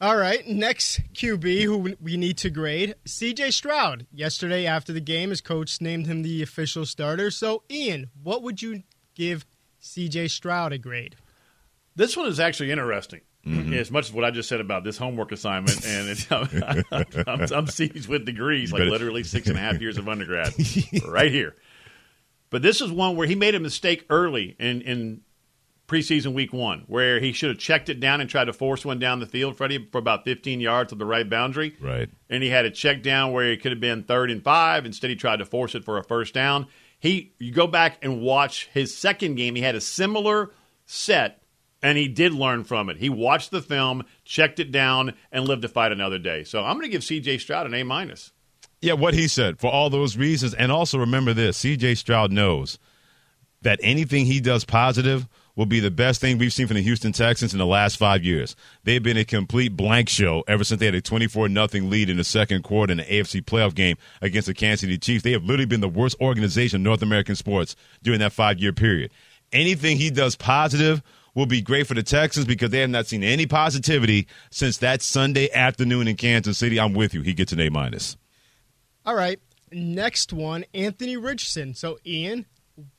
[0.00, 4.04] All right, next QB who we need to grade, CJ Stroud.
[4.12, 7.30] Yesterday after the game, his coach named him the official starter.
[7.30, 8.82] So, Ian, what would you
[9.14, 9.46] give
[9.80, 11.14] CJ Stroud a grade?
[11.94, 13.20] This one is actually interesting.
[13.46, 13.74] Mm-hmm.
[13.74, 16.30] As much as what I just said about this homework assignment, and it's,
[17.26, 20.54] I'm, I'm seized with degrees, like literally six and a half years of undergrad,
[21.08, 21.56] right here.
[22.50, 25.22] But this is one where he made a mistake early in, in
[25.88, 28.98] preseason week one, where he should have checked it down and tried to force one
[28.98, 31.76] down the field, Freddie, for about 15 yards to the right boundary.
[31.80, 32.08] Right.
[32.30, 34.86] And he had a check down where it could have been third and five.
[34.86, 36.66] Instead, he tried to force it for a first down.
[36.98, 39.54] He, you go back and watch his second game.
[39.54, 40.52] He had a similar
[40.86, 41.41] set,
[41.82, 42.96] and he did learn from it.
[42.96, 46.44] He watched the film, checked it down, and lived to fight another day.
[46.44, 47.38] So I'm going to give C.J.
[47.38, 48.32] Stroud an A minus.
[48.82, 50.54] Yeah, what he said for all those reasons.
[50.54, 52.80] And also remember this CJ Stroud knows
[53.62, 57.12] that anything he does positive will be the best thing we've seen from the Houston
[57.12, 58.56] Texans in the last five years.
[58.82, 62.16] They've been a complete blank show ever since they had a 24 nothing lead in
[62.16, 65.22] the second quarter in the AFC playoff game against the Kansas City Chiefs.
[65.22, 68.72] They have literally been the worst organization in North American sports during that five year
[68.72, 69.12] period.
[69.52, 71.02] Anything he does positive
[71.34, 75.02] will be great for the Texans because they have not seen any positivity since that
[75.02, 76.78] Sunday afternoon in Kansas City.
[76.78, 77.22] I'm with you.
[77.22, 78.16] He gets an A minus.
[79.04, 79.40] All right,
[79.72, 81.74] next one, Anthony Richardson.
[81.74, 82.46] So, Ian,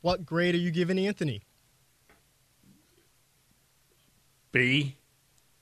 [0.02, 1.44] what grade are you giving Anthony?
[4.52, 4.98] B.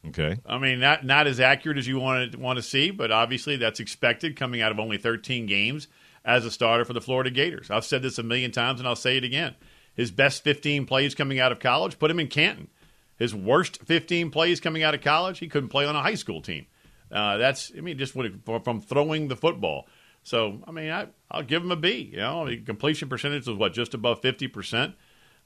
[0.08, 0.38] Okay.
[0.46, 3.56] I mean, not not as accurate as you want to want to see, but obviously
[3.58, 5.88] that's expected coming out of only 13 games
[6.26, 7.70] as a starter for the Florida Gators.
[7.70, 9.56] I've said this a million times, and I'll say it again.
[9.96, 12.70] His best 15 plays coming out of college, put him in Canton.
[13.18, 16.42] His worst 15 plays coming out of college, he couldn't play on a high school
[16.42, 16.66] team.
[17.12, 18.26] Uh, that's, I mean, just what
[18.64, 19.88] from throwing the football.
[20.24, 22.12] So, I mean, I, I'll give him a B.
[22.14, 24.96] You know, the completion percentage was what just above 50 percent.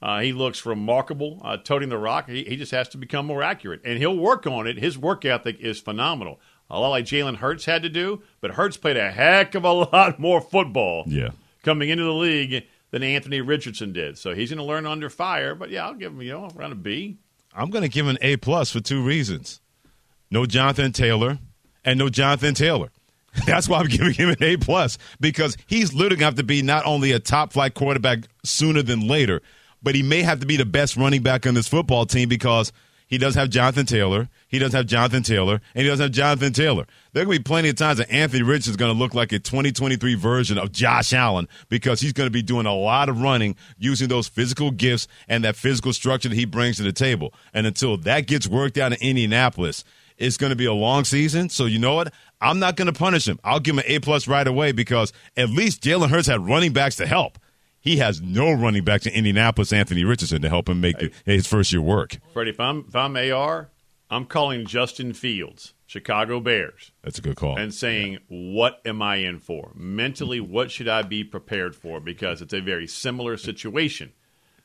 [0.00, 2.28] Uh, he looks remarkable, uh, toting the rock.
[2.28, 4.76] He, he just has to become more accurate, and he'll work on it.
[4.78, 6.38] His work ethic is phenomenal.
[6.68, 9.72] A lot like Jalen Hurts had to do, but Hurts played a heck of a
[9.72, 11.30] lot more football Yeah.
[11.62, 14.16] coming into the league than Anthony Richardson did.
[14.16, 15.54] So he's going to learn under fire.
[15.54, 17.18] But yeah, I'll give him you know around a B.
[17.54, 19.60] I'm going to give him an A plus for two reasons.
[20.30, 21.38] No Jonathan Taylor
[21.84, 22.90] and no Jonathan Taylor.
[23.46, 26.42] That's why I'm giving him an A plus because he's literally going to have to
[26.42, 29.42] be not only a top flight quarterback sooner than later,
[29.82, 32.72] but he may have to be the best running back on this football team because
[33.06, 36.52] he does have Jonathan Taylor, he does have Jonathan Taylor, and he does have Jonathan
[36.52, 36.86] Taylor.
[37.12, 39.14] There are going to be plenty of times that Anthony Richardson is going to look
[39.14, 43.08] like a 2023 version of Josh Allen because he's going to be doing a lot
[43.08, 46.92] of running using those physical gifts and that physical structure that he brings to the
[46.92, 47.32] table.
[47.54, 49.84] And until that gets worked out in Indianapolis,
[50.18, 51.48] it's going to be a long season.
[51.48, 52.12] So you know what?
[52.40, 53.38] I'm not going to punish him.
[53.44, 56.72] I'll give him an A plus right away because at least Jalen Hurts had running
[56.72, 57.38] backs to help.
[57.86, 61.46] He has no running backs in Indianapolis, Anthony Richardson, to help him make the, his
[61.46, 62.18] first year work.
[62.32, 63.70] Freddie, if I'm if I'm AR,
[64.10, 66.90] I'm calling Justin Fields, Chicago Bears.
[67.04, 67.56] That's a good call.
[67.56, 69.70] And saying, what am I in for?
[69.76, 72.00] Mentally, what should I be prepared for?
[72.00, 74.12] Because it's a very similar situation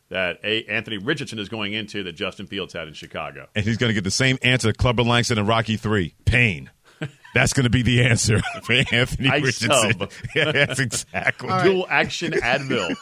[0.09, 3.49] that a- Anthony Richardson is going into that Justin Fields had in Chicago.
[3.55, 6.71] And he's going to get the same answer Clubber Langston and Rocky 3 pain.
[7.33, 9.71] That's going to be the answer for Anthony I Richardson.
[9.99, 10.11] sub.
[10.35, 11.49] yeah, that's exactly.
[11.49, 11.65] All right.
[11.65, 12.95] Dual action Advil.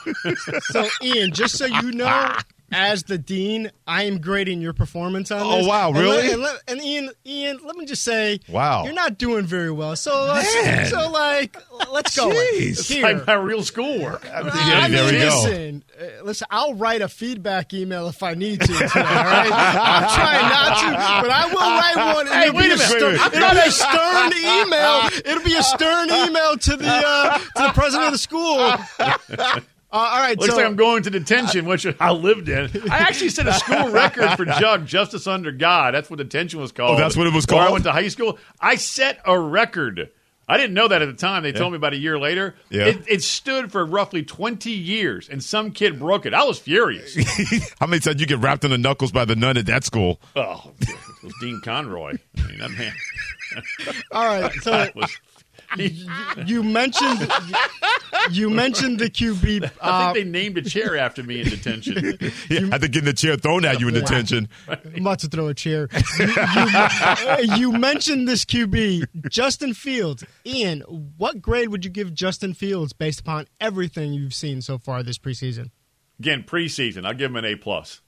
[0.71, 2.43] So, Ian, just so you know, ah.
[2.71, 5.47] As the dean, I am grading your performance on this.
[5.47, 5.67] Oh, this.
[5.67, 6.17] wow, And really?
[6.17, 8.83] let- And, let- and Ian, Ian, let me just say, Wow.
[8.85, 9.95] you're not doing very well.
[9.95, 10.35] So, Man.
[10.35, 11.57] let's, so like,
[11.91, 12.29] let's go.
[12.29, 12.69] Jeez.
[12.79, 13.03] It's Here.
[13.03, 14.23] like my real schoolwork.
[14.25, 15.25] Yeah, I mean, there we go.
[15.43, 16.47] listen, uh, listen.
[16.51, 18.67] I'll write a feedback email if I need to.
[18.67, 22.27] Today, all right, I'm trying not to, but I will write one.
[22.27, 22.81] Hey, It'll wait be a minute.
[22.81, 23.33] stern, Wait, wait.
[23.33, 25.09] it'll be a stern email.
[25.25, 28.73] It'll be a stern email to the uh, to the president of the school.
[29.91, 32.69] Uh, all right, Looks so like I'm going to detention, which I lived in.
[32.91, 35.95] I actually set a school record for Jug, Justice Under God.
[35.95, 36.99] That's what detention was called.
[36.99, 38.37] Oh, that's what it was Where I went to high school.
[38.59, 40.11] I set a record.
[40.47, 41.43] I didn't know that at the time.
[41.43, 42.55] They told me about a year later.
[42.69, 42.85] Yeah.
[42.85, 46.33] It, it stood for roughly 20 years, and some kid broke it.
[46.33, 47.15] I was furious.
[47.79, 50.19] How many times you get wrapped in the knuckles by the nun at that school?
[50.35, 52.17] oh, it was Dean Conroy.
[52.37, 52.93] I mean, that man.
[54.11, 54.51] all right.
[54.61, 55.15] So That was,
[55.77, 57.31] you mentioned
[58.31, 59.69] you mentioned the QB.
[59.81, 62.17] I Uh, think they named a chair after me in detention.
[62.49, 64.49] Yeah, had to get in the chair thrown at you in detention.
[64.67, 65.87] I'm about to throw a chair.
[66.19, 70.23] You, you, uh, you mentioned this QB, Justin Fields.
[70.45, 70.81] Ian,
[71.17, 75.17] what grade would you give Justin Fields based upon everything you've seen so far this
[75.17, 75.71] preseason?
[76.19, 77.05] Again, preseason.
[77.05, 78.01] I'll give him an A plus.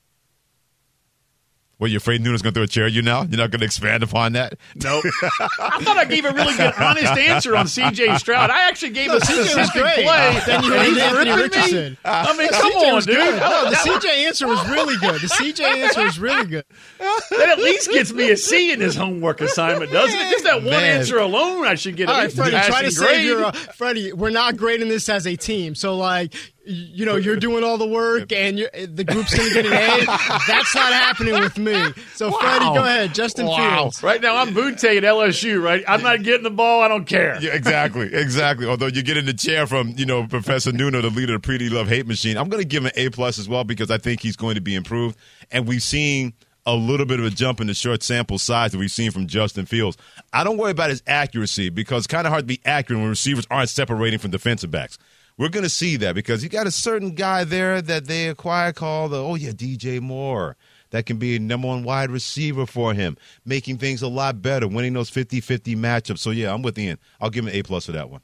[1.81, 3.23] Well, you afraid Nuno's going to throw a chair at you now?
[3.23, 4.53] You're not going to expand upon that?
[4.75, 5.03] Nope.
[5.59, 8.17] I thought I gave a really good, honest answer on C.J.
[8.19, 8.51] Stroud.
[8.51, 10.05] I actually gave No, a CJ was specific great.
[10.05, 10.41] play.
[10.45, 11.41] Then you had Anthony ripping me?
[11.41, 11.97] Richardson.
[12.05, 13.15] I mean, The come CJ on, was dude.
[13.17, 13.39] good.
[13.39, 15.21] No, the CJ answer was really good.
[15.21, 16.65] The CJ answer was really good.
[16.99, 20.29] That at least gets me a C in his homework assignment, doesn't it?
[20.29, 20.99] Just that one Man.
[20.99, 23.45] answer alone, I should get All at right, Freddie, try passing to save your.
[23.45, 25.73] Uh, Freddie, we're not grading this as a team.
[25.73, 29.49] So, like, y- you know, you're doing all the work and you're, the group's going
[29.49, 30.05] to get an A.
[30.47, 31.73] That's not happening with me.
[32.15, 33.13] So, Freddie, go ahead.
[33.15, 33.75] Justin Wow.
[33.77, 34.03] Fields.
[34.03, 35.83] Right now, I'm Butte at LSU, right?
[35.87, 36.81] I'm not getting the ball.
[36.81, 37.37] I don't care.
[37.41, 38.67] Yeah, exactly, exactly.
[38.67, 41.45] Although you get in the chair from you know Professor Nuno, the leader of the
[41.45, 43.89] Pretty Love Hate Machine, I'm going to give him an A plus as well because
[43.89, 45.17] I think he's going to be improved,
[45.51, 46.33] and we've seen
[46.67, 49.25] a little bit of a jump in the short sample size that we've seen from
[49.25, 49.97] Justin Fields.
[50.31, 53.09] I don't worry about his accuracy because it's kind of hard to be accurate when
[53.09, 54.99] receivers aren't separating from defensive backs.
[55.37, 58.73] We're going to see that because you got a certain guy there that they acquire
[58.73, 60.55] called, oh yeah, DJ Moore.
[60.91, 64.67] That can be a number one wide receiver for him, making things a lot better,
[64.67, 66.19] winning those 50-50 matchups.
[66.19, 66.99] So yeah, I'm with Ian.
[67.19, 68.21] I'll give him an A plus for that one.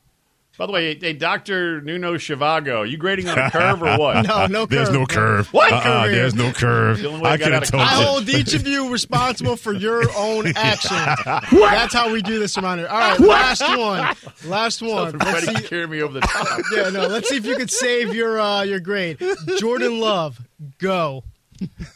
[0.58, 1.82] By the way, hey, Dr.
[1.82, 4.26] Nuno Zhivago, you grading on a curve or what?
[4.28, 5.48] No, no There's no curve.
[5.54, 6.12] What Uh-uh, curve?
[6.12, 7.00] There's no curve.
[7.00, 8.06] The only way I I got could have out of told I you.
[8.08, 10.92] hold each of you responsible for your own actions.
[11.52, 12.88] That's how we do this around here.
[12.88, 14.16] All right, last one.
[14.50, 15.18] Last one.
[15.20, 15.68] Let's see.
[15.68, 16.60] carry me over the top.
[16.76, 17.08] Yeah, no.
[17.08, 19.22] Let's see if you could save your uh, your grade.
[19.60, 20.42] Jordan Love,
[20.80, 21.24] go.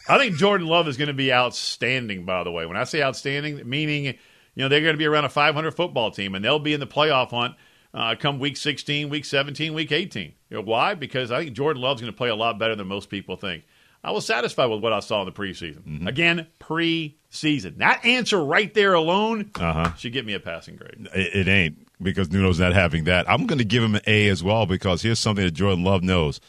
[0.07, 2.65] I think Jordan Love is going to be outstanding, by the way.
[2.65, 4.13] When I say outstanding, meaning, you
[4.55, 6.87] know, they're going to be around a 500 football team and they'll be in the
[6.87, 7.55] playoff hunt
[7.93, 10.33] uh, come week 16, week 17, week 18.
[10.49, 10.93] You know, why?
[10.93, 13.63] Because I think Jordan Love's going to play a lot better than most people think.
[14.03, 15.81] I was satisfied with what I saw in the preseason.
[15.83, 16.07] Mm-hmm.
[16.07, 17.77] Again, preseason.
[17.77, 19.93] That answer right there alone Uh-huh.
[19.95, 21.07] should get me a passing grade.
[21.15, 23.29] It, it ain't because Nuno's not having that.
[23.29, 26.03] I'm going to give him an A as well because here's something that Jordan Love
[26.03, 26.39] knows.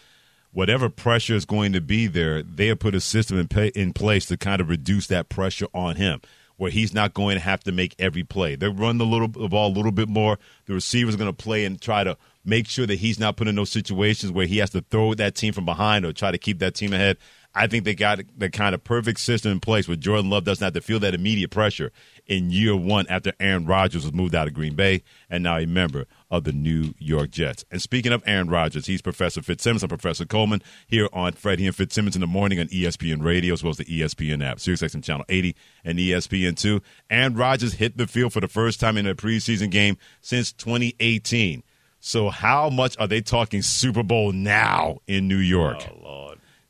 [0.53, 3.93] Whatever pressure is going to be there, they have put a system in, pay, in
[3.95, 6.21] place to kind of reduce that pressure on him,
[6.63, 8.55] where he's not going to have to make every play.
[8.55, 10.39] They run the little the ball a little bit more.
[10.67, 13.57] The receiver's going to play and try to make sure that he's not put in
[13.57, 16.61] those situations where he has to throw that team from behind or try to keep
[16.61, 17.17] that team ahead.
[17.55, 20.65] I think they got the kind of perfect system in place where Jordan Love doesn't
[20.65, 21.93] have to feel that immediate pressure
[22.27, 25.67] in year one after Aaron Rodgers was moved out of Green Bay and now a
[25.67, 27.65] member of the New York Jets.
[27.71, 29.83] And speaking of Aaron Rodgers, he's Professor Fitzsimmons.
[29.83, 33.63] I'm Professor Coleman here on Freddie and Fitzsimmons in the morning on ESPN Radio as
[33.63, 36.81] well as the ESPN app, SiriusXM Channel 80 and E ESPN2.
[37.11, 41.63] Aaron Rodgers hit the field for the first time in a preseason game since 2018.
[42.01, 45.87] So how much are they talking Super Bowl now in New York?
[45.89, 46.39] Oh, Lord.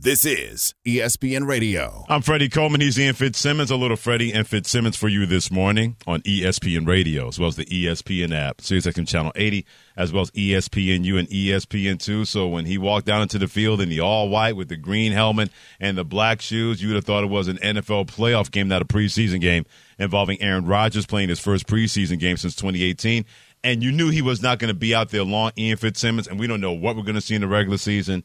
[0.00, 2.04] This is ESPN Radio.
[2.08, 2.80] I'm Freddie Coleman.
[2.80, 3.72] He's Ian Fitzsimmons.
[3.72, 7.56] A little Freddie and Fitzsimmons for you this morning on ESPN Radio, as well as
[7.56, 12.28] the ESPN app, SiriusXM Channel 80, as well as ESPNU and ESPN2.
[12.28, 15.10] So when he walked down into the field in the all white with the green
[15.10, 18.68] helmet and the black shoes, you would have thought it was an NFL playoff game,
[18.68, 19.64] not a preseason game
[19.98, 23.24] involving Aaron Rodgers playing his first preseason game since 2018.
[23.64, 26.38] And you knew he was not going to be out there long, Ian Fitzsimmons, and
[26.38, 28.22] we don't know what we're going to see in the regular season.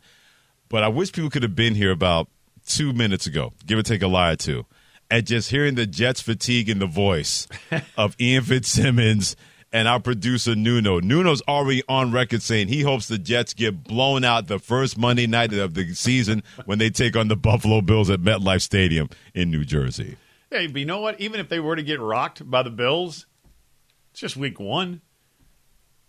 [0.74, 2.30] But I wish people could have been here about
[2.66, 4.66] two minutes ago, give or take a lie or two,
[5.08, 7.48] and just hearing the Jets fatigue in the voice
[7.96, 9.36] of Ian Fitzsimmons
[9.72, 11.00] and our producer Nuno.
[11.00, 15.28] Nuno's already on record saying he hopes the Jets get blown out the first Monday
[15.28, 19.52] night of the season when they take on the Buffalo Bills at MetLife Stadium in
[19.52, 20.18] New Jersey.
[20.50, 21.22] Hey, but you know what?
[21.22, 23.28] Even if they were to get rocked by the Bills,
[24.10, 25.02] it's just week one.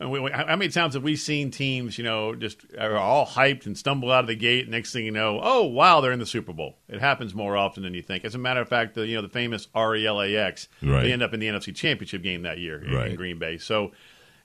[0.01, 3.65] And we, how many times have we seen teams, you know, just are all hyped
[3.67, 4.69] and stumble out of the gate?
[4.69, 6.77] Next thing you know, oh wow, they're in the Super Bowl.
[6.89, 8.25] It happens more often than you think.
[8.25, 11.03] As a matter of fact, the you know the famous RELAX, Right.
[11.05, 13.11] they end up in the NFC Championship game that year in, Right.
[13.11, 13.59] in Green Bay.
[13.59, 13.93] So.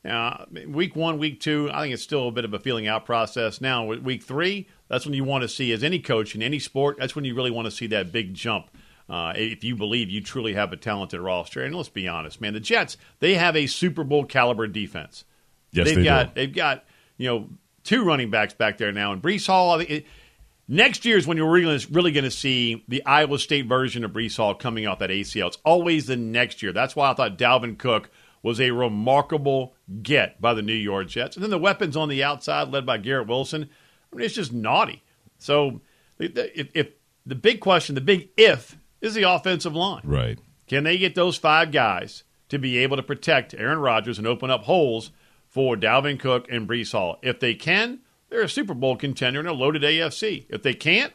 [0.10, 3.06] Uh, week one, week two, I think it's still a bit of a feeling out
[3.06, 3.60] process.
[3.60, 6.96] Now, week three, that's when you want to see, as any coach in any sport,
[6.98, 8.70] that's when you really want to see that big jump.
[9.10, 12.54] Uh, if you believe you truly have a talented roster, and let's be honest, man,
[12.54, 15.26] the Jets they have a Super Bowl caliber defense.
[15.72, 16.42] Yes, they've they got do.
[16.42, 16.86] they've got
[17.18, 17.50] you know
[17.84, 19.80] two running backs back there now, and Breece Hall.
[19.80, 20.06] It,
[20.68, 24.12] next year is when you're really, really going to see the Iowa State version of
[24.12, 25.48] Breece Hall coming off that ACL.
[25.48, 26.72] It's always the next year.
[26.72, 28.10] That's why I thought Dalvin Cook
[28.42, 32.24] was a remarkable get by the New York Jets, and then the weapons on the
[32.24, 33.70] outside, led by Garrett Wilson.
[34.12, 35.04] I mean, it's just naughty.
[35.38, 35.82] So,
[36.20, 36.90] if, if
[37.26, 40.02] the big question, the big if, is the offensive line.
[40.04, 40.40] Right.
[40.68, 44.50] Can they get those five guys to be able to protect Aaron Rodgers and open
[44.50, 45.12] up holes
[45.50, 47.18] for Dalvin Cook and Breece Hall?
[47.22, 50.46] If they can, they're a Super Bowl contender and a loaded AFC.
[50.50, 51.14] If they can't,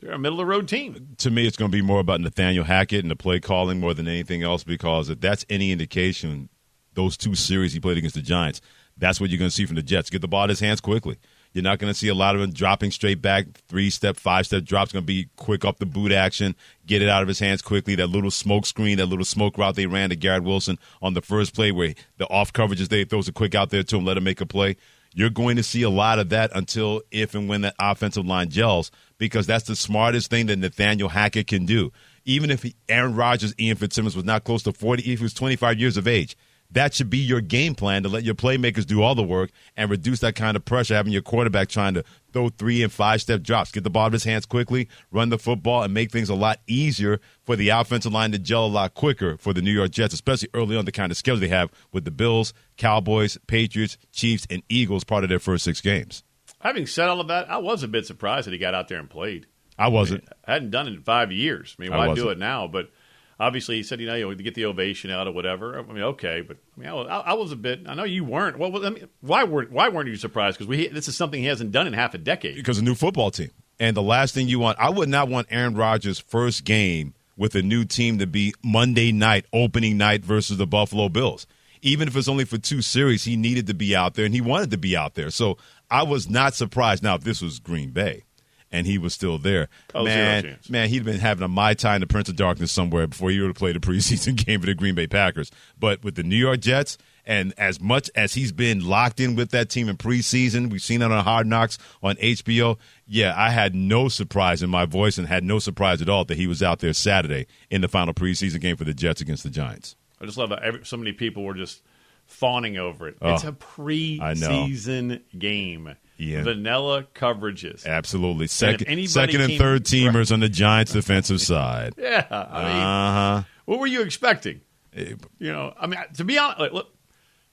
[0.00, 1.14] they're a middle of the road team.
[1.18, 3.94] to me, it's going to be more about Nathaniel Hackett and the play calling more
[3.94, 6.48] than anything else because if that's any indication,
[6.94, 8.60] those two series he played against the Giants,
[8.96, 10.10] that's what you're going to see from the Jets.
[10.10, 11.18] Get the ball in his hands quickly.
[11.56, 14.44] You're not going to see a lot of him dropping straight back, three step, five
[14.44, 14.92] step drops.
[14.92, 16.54] Going to be quick off the boot action,
[16.84, 17.94] get it out of his hands quickly.
[17.94, 21.22] That little smoke screen, that little smoke route they ran to Garrett Wilson on the
[21.22, 24.18] first play where the off coverages they throws a quick out there to him, let
[24.18, 24.76] him make a play.
[25.14, 28.50] You're going to see a lot of that until if and when that offensive line
[28.50, 31.90] gels, because that's the smartest thing that Nathaniel Hackett can do.
[32.26, 35.32] Even if he, Aaron Rodgers, Ian Fitzsimmons was not close to 40, if he was
[35.32, 36.36] 25 years of age,
[36.70, 39.90] that should be your game plan to let your playmakers do all the work and
[39.90, 43.42] reduce that kind of pressure, having your quarterback trying to throw three and five step
[43.42, 46.34] drops, get the ball in his hands quickly, run the football, and make things a
[46.34, 49.90] lot easier for the offensive line to gel a lot quicker for the New York
[49.90, 53.96] Jets, especially early on the kind of schedule they have with the Bills, Cowboys, Patriots,
[54.12, 56.24] Chiefs, and Eagles part of their first six games.
[56.60, 58.98] Having said all of that, I was a bit surprised that he got out there
[58.98, 59.46] and played.
[59.78, 60.24] I wasn't.
[60.46, 61.76] I hadn't done it in five years.
[61.78, 62.66] I mean, I why do it now?
[62.66, 62.90] But
[63.38, 65.78] obviously, he said, you know, you get the ovation out or whatever.
[65.78, 67.80] I mean, okay, but I mean, I was, I was a bit.
[67.86, 68.58] I know you weren't.
[68.58, 70.58] Well, I mean, why weren't why weren't you surprised?
[70.58, 72.56] Because we this is something he hasn't done in half a decade.
[72.56, 73.50] because a new football team.
[73.78, 77.54] And the last thing you want, I would not want Aaron Rodgers' first game with
[77.54, 81.46] a new team to be Monday night, opening night versus the Buffalo Bills.
[81.82, 84.40] Even if it's only for two series, he needed to be out there and he
[84.40, 85.30] wanted to be out there.
[85.30, 85.58] So
[85.90, 87.02] I was not surprised.
[87.02, 88.24] Now, if this was Green Bay
[88.72, 92.06] and he was still there, Oh, man, man, he'd been having a my time, the
[92.06, 94.94] Prince of Darkness somewhere before he would have played a preseason game for the Green
[94.94, 95.50] Bay Packers.
[95.78, 96.98] But with the New York Jets,
[97.28, 101.02] and as much as he's been locked in with that team in preseason, we've seen
[101.02, 102.78] it on Hard Knocks on HBO.
[103.06, 106.36] Yeah, I had no surprise in my voice and had no surprise at all that
[106.36, 109.50] he was out there Saturday in the final preseason game for the Jets against the
[109.50, 109.96] Giants.
[110.20, 111.82] I just love that every, so many people were just
[112.26, 113.16] fawning over it.
[113.22, 115.94] Oh, it's a preseason game.
[116.18, 116.42] Yeah.
[116.44, 117.84] Vanilla coverages.
[117.86, 118.46] Absolutely.
[118.46, 121.94] Second, anybody second and came- third teamers on the Giants' defensive side.
[121.98, 122.26] Yeah.
[122.30, 123.42] I mean, Uh huh.
[123.66, 124.60] what were you expecting?
[124.94, 126.88] You know, I mean, to be honest, look,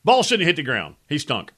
[0.06, 0.96] ball shouldn't hit the ground.
[1.10, 1.52] He stunk.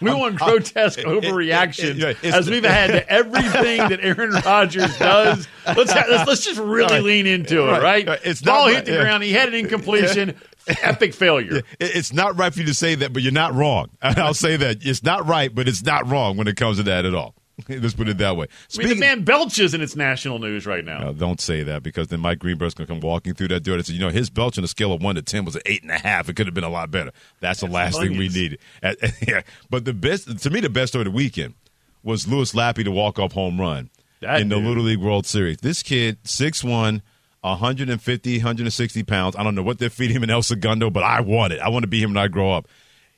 [0.00, 5.48] We want grotesque overreaction it- it's- as we've had to everything that Aaron Rodgers does.
[5.66, 7.02] Let's ha- let's, let's just really Right.
[7.02, 8.06] lean into it, Right.
[8.06, 8.20] right?
[8.24, 8.92] It's ball hit the.
[8.92, 9.02] Yeah.
[9.02, 9.22] ground.
[9.22, 10.34] He had an incompletion.
[10.82, 11.62] Epic failure.
[11.80, 13.88] It's not right for you to say that, but you're not wrong.
[14.02, 14.86] I'll say that.
[14.86, 17.34] It's not right, but it's not wrong when it comes to that at all.
[17.68, 18.46] Let's put it that way.
[18.74, 20.98] I mean, the man belches and it's national news right now.
[21.00, 23.76] No, don't say that because then Mike Greenberg's going to come walking through that door
[23.76, 25.62] and say, you know, his belch on a scale of one to 10 was an
[25.66, 26.28] eight and a half.
[26.28, 27.12] It could have been a lot better.
[27.40, 28.58] That's the last thing we needed.
[29.26, 29.42] Yeah.
[29.70, 31.54] But the best, to me, the best story of the weekend
[32.02, 33.90] was Louis Lappe to walk off home run
[34.20, 34.56] That in the.
[34.56, 35.58] Little League World Series.
[35.58, 37.02] This kid, 6'1,
[37.42, 39.36] 150, 160 pounds.
[39.36, 41.60] I don't know what they're feeding him in El Segundo, but I want it.
[41.60, 42.68] I want to be him when I grow up.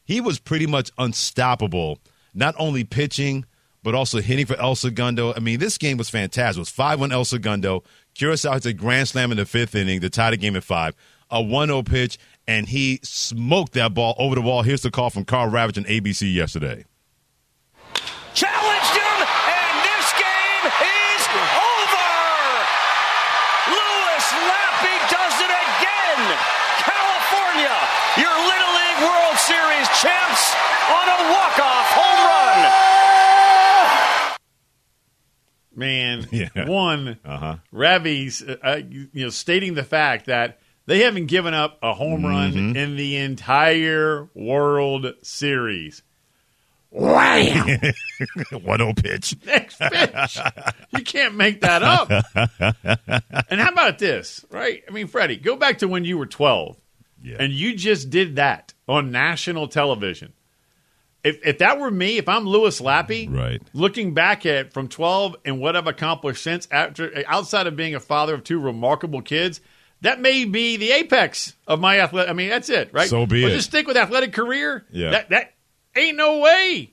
[0.04, 1.98] He was pretty much unstoppable,
[2.34, 3.44] not only pitching,
[3.84, 5.34] but also hitting for El Segundo.
[5.34, 6.56] I mean, this game was fantastic.
[6.56, 7.84] It was 5 1 El Segundo.
[8.14, 10.96] Curacao hits a grand slam in the fifth inning to tie the game at five.
[11.30, 12.18] A 1 0 pitch,
[12.48, 14.62] and he smoked that ball over the wall.
[14.62, 16.84] Here's the call from Karl Ravech on ABC yesterday.
[18.34, 22.10] challenged him, and this game is over.
[23.68, 26.22] Louis Lappe does it again.
[26.80, 27.76] California,
[28.16, 30.54] your Little League World Series champs
[30.88, 32.60] on a walk-off home run.
[35.76, 36.48] Man, Yeah.
[36.68, 37.56] one, Uh-huh.
[37.72, 42.24] Ravi's, uh, uh, you know, stating the fact that they haven't given up a home
[42.24, 42.76] run Mm-hmm.
[42.76, 46.02] in the entire World Series.
[46.94, 47.66] Wham!
[48.52, 49.34] 1 0 pitch.
[49.46, 50.38] Next pitch.
[50.96, 52.08] you can't make that up.
[53.50, 54.84] and how about this, right?
[54.88, 56.76] I mean, Freddie, go back to when you were 12
[57.38, 60.34] and you just did that on national television.
[61.24, 63.60] If, if that were me, if I'm Louis Lappe, Right.
[63.72, 68.00] looking back at from 12 and what I've accomplished since, after outside of being a
[68.00, 69.60] father of two remarkable kids,
[70.02, 72.30] that may be the apex of my athletic.
[72.30, 73.08] I mean, that's it, right?
[73.08, 73.54] So be but it.
[73.56, 74.84] Just stick with athletic career.
[74.90, 75.10] Yeah.
[75.10, 75.54] That that
[75.96, 76.90] ain't no way.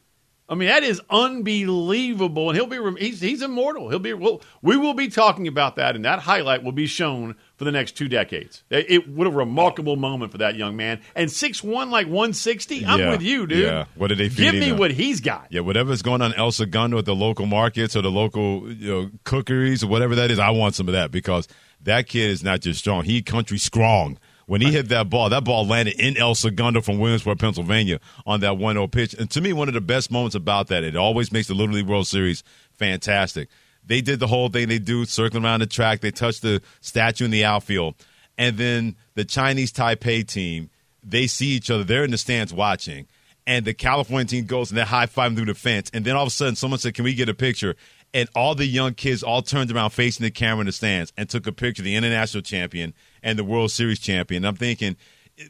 [0.48, 3.90] I mean, that is unbelievable, and he'll be he's he's immortal.
[3.90, 7.36] He'll be well, we will be talking about that, and that highlight will be shown
[7.62, 8.64] for the next two decades.
[8.72, 11.00] It, what a remarkable moment for that young man.
[11.14, 12.84] And six one like one sixty.
[12.84, 13.12] I'm Yeah.
[13.12, 13.66] with you, dude.
[13.66, 13.86] Yeah.
[13.94, 15.46] What did they Give me what he's got.
[15.52, 19.12] Yeah, whatever's going on El Segundo at the local markets or the local you know,
[19.26, 21.48] cookeries or whatever that is, I want some of that because
[21.84, 24.18] that kid is not just strong; he country strong.
[24.48, 28.40] When he hit that ball, that ball landed in El Segundo from Williamsport, Pennsylvania, on
[28.40, 29.14] that 1-0 pitch.
[29.14, 31.76] And to me, one of the best moments about that, it always makes the Little
[31.76, 32.44] League World Series
[32.74, 33.50] fantastic.
[33.86, 36.02] They did the whole thing they do, circling around the track.
[36.02, 37.96] They touch the statue in the outfield,
[38.38, 40.70] and then the Chinese Taipei team,
[41.04, 41.84] they see each other.
[41.84, 43.08] They're in the stands watching
[43.48, 45.90] and the California team goes and they're high fiving through the fence.
[45.94, 47.76] And then all of a sudden, someone said, Can we get a picture?
[48.14, 51.30] And all the young kids all turned around facing the camera in the stands and
[51.30, 54.46] took a picture of the international champion and the World Series champion.
[54.46, 54.98] I'm thinking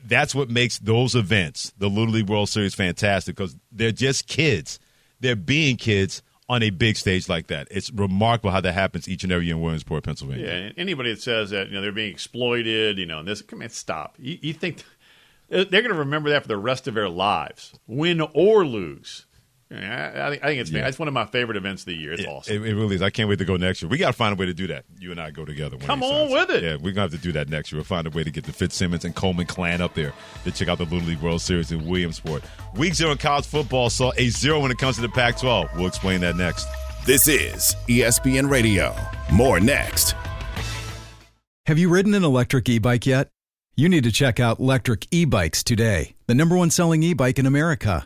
[0.06, 4.80] that's what makes those events, the Little League World Series, fantastic because they're just kids.
[5.20, 6.22] They're being kids
[6.52, 7.70] on a big stage like that.
[7.72, 10.46] It's remarkable how that happens each and every year in Williamsport, Pennsylvania.
[10.46, 13.42] Yeah, and anybody that says that you know they're being exploited, you know, and this,
[13.42, 14.18] come on, stop.
[14.20, 14.84] You, you think
[15.50, 19.26] uh, they're going to remember that for the rest of their lives, win or lose?
[19.72, 20.88] Yeah, I, I think, I think it's Yeah.
[20.88, 22.12] it's one of my favorite events of the year.
[22.12, 22.56] It's awesome.
[22.58, 23.02] It, it really is.
[23.02, 23.88] I can't wait to go next year.
[23.90, 24.84] We got to find a way to do that.
[25.00, 25.78] You and I go together.
[25.78, 26.32] one Come on times.
[26.34, 26.64] with it.
[26.64, 27.78] Yeah, we're gonna have to do that next year.
[27.78, 30.14] We'll find a way to get the Fitzsimmons and Coleman clan up there
[30.44, 32.44] to check out the Little League World Series in Williamsport.
[32.76, 35.76] Week zero in college football saw a zero when it comes to the Pac-12.
[35.78, 36.68] We'll explain that next.
[37.06, 38.94] This is ESPN Radio.
[39.32, 40.16] More next.
[41.68, 43.30] Have you ridden an electric e bike yet?
[43.78, 47.40] You need to check out Lectric E Bikes today, the number one selling e bike
[47.40, 48.06] in America.